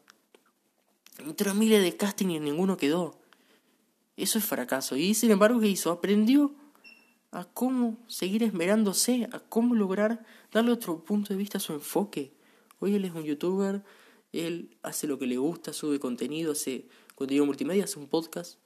Entró 1.20 1.54
miles 1.54 1.84
de 1.84 1.96
casting 1.96 2.30
y 2.30 2.40
ninguno 2.40 2.78
quedó. 2.78 3.20
Eso 4.18 4.38
es 4.40 4.46
fracaso. 4.46 4.96
Y 4.96 5.14
sin 5.14 5.32
embargo, 5.32 5.60
¿qué 5.60 5.68
hizo? 5.68 5.92
Aprendió 5.92 6.56
a 7.32 7.46
cómo 7.46 7.98
seguir 8.08 8.44
esmerándose, 8.44 9.28
a 9.32 9.40
cómo 9.40 9.76
lograr 9.76 10.26
darle 10.52 10.72
otro 10.72 11.04
punto 11.04 11.34
de 11.34 11.38
vista 11.38 11.58
a 11.58 11.62
su 11.62 11.74
enfoque. 11.74 12.34
Hoy 12.80 12.96
él 12.96 13.06
es 13.06 13.14
un 13.14 13.24
youtuber 13.24 13.84
él 14.34 14.76
hace 14.82 15.08
lo 15.08 15.20
que 15.20 15.28
le 15.28 15.38
gusta, 15.38 15.72
sube 15.72 16.00
contenido, 16.00 16.52
hace 16.52 16.88
contenido 17.16 17.46
multimedia, 17.46 17.86
hace 17.86 18.00
un 18.00 18.08
podcast. 18.08 18.58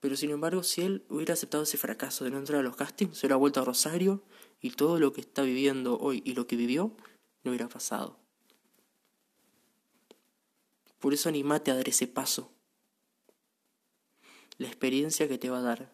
Pero 0.00 0.16
sin 0.16 0.30
embargo, 0.30 0.62
si 0.62 0.82
él 0.82 1.02
hubiera 1.08 1.32
aceptado 1.32 1.62
ese 1.62 1.78
fracaso 1.78 2.24
de 2.24 2.30
no 2.30 2.38
entrar 2.38 2.60
a 2.60 2.62
los 2.62 2.76
castings, 2.76 3.16
se 3.16 3.26
hubiera 3.26 3.36
vuelto 3.36 3.60
a 3.60 3.64
Rosario 3.64 4.22
y 4.60 4.70
todo 4.70 5.00
lo 5.00 5.14
que 5.14 5.22
está 5.22 5.42
viviendo 5.42 5.98
hoy 5.98 6.22
y 6.26 6.34
lo 6.34 6.46
que 6.46 6.56
vivió 6.56 6.94
no 7.44 7.50
hubiera 7.50 7.68
pasado. 7.68 8.18
Por 10.98 11.12
eso 11.12 11.28
animate 11.28 11.70
a 11.70 11.76
dar 11.76 11.88
ese 11.88 12.06
paso. 12.06 12.50
La 14.56 14.68
experiencia 14.68 15.28
que 15.28 15.38
te 15.38 15.50
va 15.50 15.58
a 15.58 15.62
dar, 15.62 15.92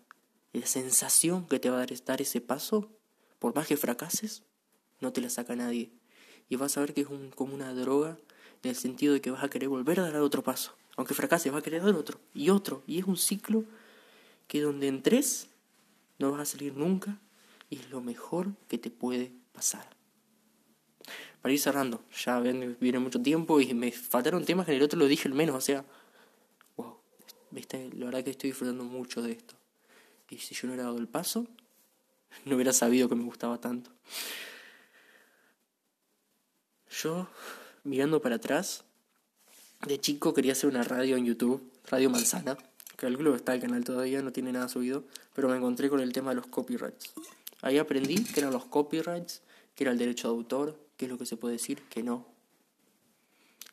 la 0.52 0.66
sensación 0.66 1.46
que 1.46 1.58
te 1.58 1.68
va 1.68 1.82
a 1.82 1.86
dar 1.86 2.22
ese 2.22 2.40
paso, 2.40 2.88
por 3.38 3.54
más 3.54 3.66
que 3.66 3.76
fracases, 3.76 4.44
no 5.00 5.12
te 5.12 5.20
la 5.20 5.30
saca 5.30 5.56
nadie. 5.56 5.90
Y 6.48 6.56
vas 6.56 6.76
a 6.76 6.80
ver 6.80 6.94
que 6.94 7.00
es 7.00 7.08
un, 7.08 7.30
como 7.30 7.54
una 7.54 7.74
droga 7.74 8.18
en 8.62 8.70
el 8.70 8.76
sentido 8.76 9.14
de 9.14 9.20
que 9.20 9.30
vas 9.30 9.42
a 9.42 9.50
querer 9.50 9.68
volver 9.68 9.98
a 10.00 10.10
dar 10.10 10.20
otro 10.20 10.42
paso. 10.42 10.76
Aunque 10.96 11.14
fracases, 11.14 11.50
vas 11.50 11.60
a 11.60 11.64
querer 11.64 11.82
dar 11.82 11.94
otro 11.94 12.20
y 12.34 12.50
otro. 12.50 12.82
Y 12.86 12.98
es 12.98 13.06
un 13.06 13.16
ciclo 13.16 13.64
que 14.46 14.60
donde 14.60 14.88
entres 14.88 15.48
no 16.18 16.30
vas 16.30 16.40
a 16.42 16.44
salir 16.44 16.76
nunca 16.76 17.18
y 17.70 17.76
es 17.76 17.90
lo 17.90 18.00
mejor 18.00 18.54
que 18.68 18.78
te 18.78 18.90
puede 18.90 19.32
pasar. 19.52 19.99
Para 21.42 21.52
ir 21.54 21.60
cerrando, 21.60 22.02
ya 22.24 22.38
viene 22.40 22.98
mucho 22.98 23.20
tiempo 23.20 23.60
y 23.60 23.72
me 23.72 23.90
faltaron 23.92 24.44
temas 24.44 24.66
que 24.66 24.72
en 24.72 24.78
el 24.78 24.82
otro 24.82 24.98
lo 24.98 25.06
dije 25.06 25.26
el 25.26 25.34
menos, 25.34 25.56
o 25.56 25.60
sea, 25.60 25.84
wow, 26.76 26.98
la 27.50 28.04
verdad 28.04 28.22
que 28.22 28.30
estoy 28.30 28.50
disfrutando 28.50 28.84
mucho 28.84 29.22
de 29.22 29.32
esto. 29.32 29.54
Y 30.28 30.36
si 30.38 30.54
yo 30.54 30.66
no 30.66 30.74
hubiera 30.74 30.84
dado 30.84 30.98
el 30.98 31.08
paso, 31.08 31.46
no 32.44 32.56
hubiera 32.56 32.72
sabido 32.72 33.08
que 33.08 33.14
me 33.14 33.24
gustaba 33.24 33.58
tanto. 33.58 33.90
Yo 36.90 37.28
mirando 37.84 38.20
para 38.20 38.36
atrás, 38.36 38.84
de 39.86 39.98
chico 39.98 40.34
quería 40.34 40.52
hacer 40.52 40.68
una 40.68 40.82
radio 40.82 41.16
en 41.16 41.24
YouTube, 41.24 41.62
Radio 41.88 42.10
Manzana. 42.10 42.56
Que 42.96 43.06
está 43.06 43.54
el 43.54 43.62
canal 43.62 43.82
todavía, 43.82 44.20
no 44.20 44.30
tiene 44.30 44.52
nada 44.52 44.68
subido, 44.68 45.04
pero 45.34 45.48
me 45.48 45.56
encontré 45.56 45.88
con 45.88 46.00
el 46.00 46.12
tema 46.12 46.32
de 46.32 46.36
los 46.36 46.46
copyrights. 46.48 47.14
Ahí 47.62 47.78
aprendí 47.78 48.22
que 48.24 48.40
eran 48.40 48.52
los 48.52 48.66
copyrights, 48.66 49.40
que 49.74 49.84
era 49.84 49.92
el 49.92 49.96
derecho 49.96 50.28
de 50.28 50.34
autor, 50.34 50.78
qué 51.00 51.06
es 51.06 51.10
lo 51.10 51.16
que 51.16 51.24
se 51.24 51.38
puede 51.38 51.54
decir, 51.54 51.80
que 51.88 52.02
no. 52.02 52.26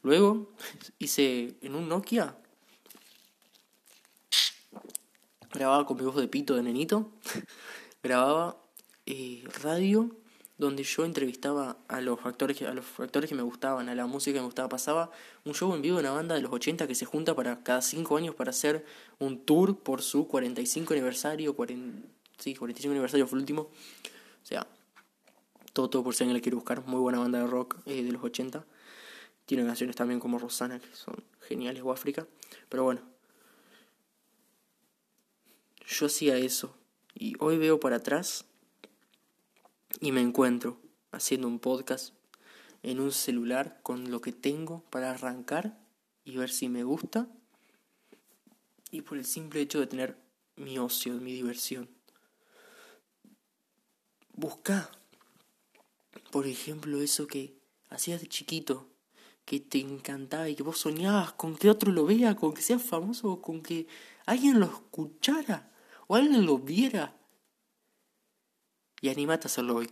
Luego 0.02 0.54
hice 0.98 1.58
en 1.60 1.76
un 1.76 1.90
Nokia, 1.90 2.38
grababa 5.52 5.86
con 5.86 5.98
mi 5.98 6.04
voz 6.04 6.16
de 6.16 6.30
pito 6.30 6.56
de 6.56 6.64
nenito, 6.64 7.12
grababa 8.02 8.56
eh, 9.06 9.44
radio 9.62 10.16
donde 10.58 10.84
yo 10.84 11.04
entrevistaba 11.04 11.80
a 11.90 12.00
los 12.00 12.18
actores 12.26 12.62
a 12.62 12.74
los 12.74 12.86
actores 12.98 13.30
que 13.30 13.36
me 13.36 13.44
gustaban, 13.44 13.90
a 13.90 13.96
la 13.96 14.08
música 14.08 14.36
que 14.36 14.40
me 14.40 14.46
gustaba, 14.46 14.70
pasaba 14.70 15.12
un 15.44 15.54
show 15.54 15.76
en 15.76 15.82
vivo 15.82 15.98
de 15.98 16.04
una 16.04 16.12
banda 16.12 16.34
de 16.34 16.42
los 16.42 16.54
80 16.54 16.88
que 16.88 16.96
se 16.96 17.04
junta 17.04 17.36
para 17.36 17.62
cada 17.62 17.82
5 17.82 18.16
años 18.16 18.36
para 18.36 18.52
hacer 18.52 18.86
un 19.20 19.44
tour 19.44 19.78
por 19.78 20.02
su 20.02 20.30
45 20.30 20.94
aniversario, 20.94 21.58
40, 21.58 22.08
sí, 22.38 22.56
45 22.56 22.92
aniversario 22.92 23.28
fue 23.28 23.36
el 23.38 23.42
último. 23.42 23.64
O 23.64 24.46
sea, 24.46 24.66
todo 25.84 26.04
por 26.04 26.16
si 26.16 26.24
alguien 26.24 26.36
le 26.36 26.42
quiere 26.42 26.56
buscar, 26.56 26.86
muy 26.86 27.00
buena 27.00 27.20
banda 27.20 27.40
de 27.40 27.48
rock 27.48 27.78
eh, 27.86 28.04
de 28.04 28.12
los 28.12 28.24
80. 28.24 28.66
Tiene 29.46 29.66
canciones 29.66 29.96
también 29.96 30.20
como 30.20 30.40
Rosana 30.40 30.80
que 30.80 30.94
son 30.96 31.16
geniales 31.42 31.84
o 31.84 31.92
África, 31.92 32.28
pero 32.70 32.84
bueno. 32.84 33.02
Yo 35.86 36.08
hacía 36.08 36.38
eso 36.38 36.76
y 37.14 37.36
hoy 37.40 37.58
veo 37.58 37.80
para 37.80 37.98
atrás 37.98 38.46
y 40.02 40.12
me 40.12 40.22
encuentro 40.22 40.82
haciendo 41.12 41.48
un 41.48 41.60
podcast 41.60 42.14
en 42.84 43.00
un 43.00 43.12
celular 43.12 43.80
con 43.84 44.12
lo 44.12 44.20
que 44.20 44.34
tengo 44.34 44.84
para 44.90 45.12
arrancar 45.12 45.78
y 46.26 46.36
ver 46.36 46.50
si 46.50 46.68
me 46.68 46.84
gusta 46.84 47.28
y 48.92 49.02
por 49.02 49.18
el 49.18 49.26
simple 49.26 49.62
hecho 49.62 49.80
de 49.80 49.88
tener 49.88 50.18
mi 50.56 50.78
ocio, 50.78 51.14
mi 51.16 51.34
diversión. 51.34 51.90
Busca, 54.34 54.92
por 56.32 56.48
ejemplo, 56.48 57.02
eso 57.02 57.28
que 57.28 57.56
hacías 57.90 58.22
de 58.22 58.28
chiquito, 58.28 58.88
que 59.46 59.60
te 59.60 59.80
encantaba 59.80 60.50
y 60.50 60.56
que 60.56 60.64
vos 60.64 60.78
soñabas 60.78 61.32
con 61.34 61.56
que 61.56 61.70
otro 61.70 61.92
lo 61.92 62.06
vea, 62.06 62.36
con 62.36 62.54
que 62.54 62.62
sea 62.62 62.80
famoso, 62.80 63.42
con 63.42 63.62
que 63.62 63.88
alguien 64.26 64.60
lo 64.60 64.66
escuchara 64.66 65.72
o 66.08 66.16
alguien 66.16 66.46
lo 66.46 66.58
viera 66.58 67.16
y 69.02 69.10
animate 69.10 69.46
a 69.46 69.48
hacerlo 69.48 69.76
hoy. 69.76 69.90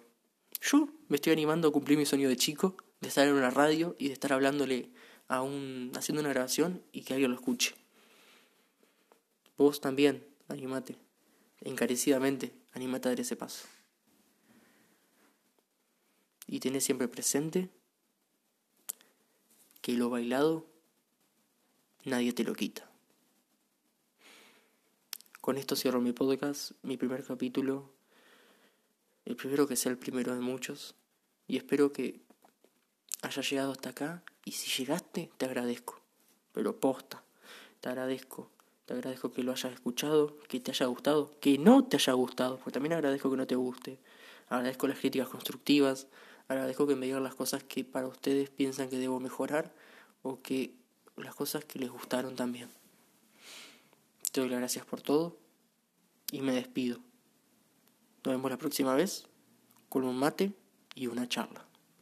Yo 0.62 0.90
me 1.08 1.16
estoy 1.16 1.34
animando 1.34 1.68
a 1.68 1.72
cumplir 1.72 1.98
mi 1.98 2.06
sueño 2.06 2.28
de 2.28 2.38
chico, 2.38 2.76
de 3.02 3.08
estar 3.08 3.28
en 3.28 3.34
una 3.34 3.50
radio 3.50 3.96
y 4.00 4.08
de 4.08 4.14
estar 4.14 4.34
hablándole 4.34 4.92
a 5.28 5.42
un. 5.42 5.92
haciendo 5.96 6.22
una 6.22 6.30
grabación 6.30 6.84
y 6.92 7.02
que 7.02 7.14
alguien 7.14 7.32
lo 7.32 7.38
escuche. 7.38 7.76
Vos 9.58 9.80
también, 9.80 10.26
animate. 10.50 10.98
Encarecidamente, 11.62 12.54
animate 12.74 13.08
a 13.08 13.12
dar 13.12 13.20
ese 13.20 13.36
paso. 13.36 13.66
Y 16.48 16.60
tenés 16.60 16.84
siempre 16.84 17.08
presente 17.08 17.70
que 19.82 19.94
lo 19.94 20.10
bailado 20.10 20.66
nadie 22.04 22.34
te 22.34 22.44
lo 22.44 22.54
quita. 22.54 22.90
Con 25.42 25.58
esto 25.58 25.76
cierro 25.76 26.02
mi 26.02 26.12
podcast, 26.12 26.72
mi 26.82 26.98
primer 26.98 27.24
capítulo 27.24 27.96
el 29.26 29.36
primero 29.36 29.68
que 29.68 29.76
sea 29.76 29.92
el 29.92 29.98
primero 29.98 30.34
de 30.34 30.40
muchos. 30.40 30.96
Y 31.48 31.58
espero 31.58 31.92
que 31.92 32.22
haya 33.22 33.42
llegado 33.42 33.72
hasta 33.72 33.90
acá. 33.90 34.24
Y 34.46 34.52
si 34.52 34.72
llegaste, 34.82 35.32
te 35.38 35.46
agradezco. 35.46 36.00
Pero 36.54 36.80
posta, 36.80 37.24
te 37.82 37.90
agradezco. 37.90 38.50
Te 38.86 38.94
agradezco 38.94 39.32
que 39.32 39.42
lo 39.42 39.52
hayas 39.52 39.74
escuchado, 39.74 40.38
que 40.48 40.60
te 40.60 40.70
haya 40.70 40.86
gustado, 40.86 41.32
que 41.40 41.58
no 41.58 41.86
te 41.86 41.98
haya 41.98 42.14
gustado, 42.14 42.58
porque 42.58 42.72
también 42.72 42.94
agradezco 42.94 43.32
que 43.32 43.38
no 43.38 43.48
te 43.48 43.56
guste. 43.56 43.98
Agradezco 44.48 44.88
las 44.88 45.00
críticas 45.00 45.28
constructivas, 45.28 46.06
agradezco 46.48 46.88
que 46.88 46.96
me 46.96 47.06
digan 47.06 47.24
las 47.24 47.36
cosas 47.36 47.64
que 47.64 47.84
para 47.84 48.08
ustedes 48.08 48.50
piensan 48.50 48.90
que 48.90 48.98
debo 48.98 49.20
mejorar 49.20 49.74
o 50.22 50.42
que 50.42 50.74
las 51.18 51.36
cosas 51.36 51.66
que 51.66 51.80
les 51.80 51.90
gustaron 51.90 52.36
también. 52.36 52.70
Te 54.32 54.42
doy 54.42 54.50
las 54.50 54.60
gracias 54.60 54.86
por 54.86 55.02
todo 55.02 55.38
y 56.32 56.42
me 56.42 56.54
despido. 56.54 57.00
Nos 58.24 58.34
vemos 58.34 58.52
la 58.52 58.58
próxima 58.58 58.96
vez 58.96 59.26
con 59.90 60.04
un 60.04 60.18
mate 60.18 60.52
y 60.94 61.08
una 61.08 61.28
charla. 61.28 61.65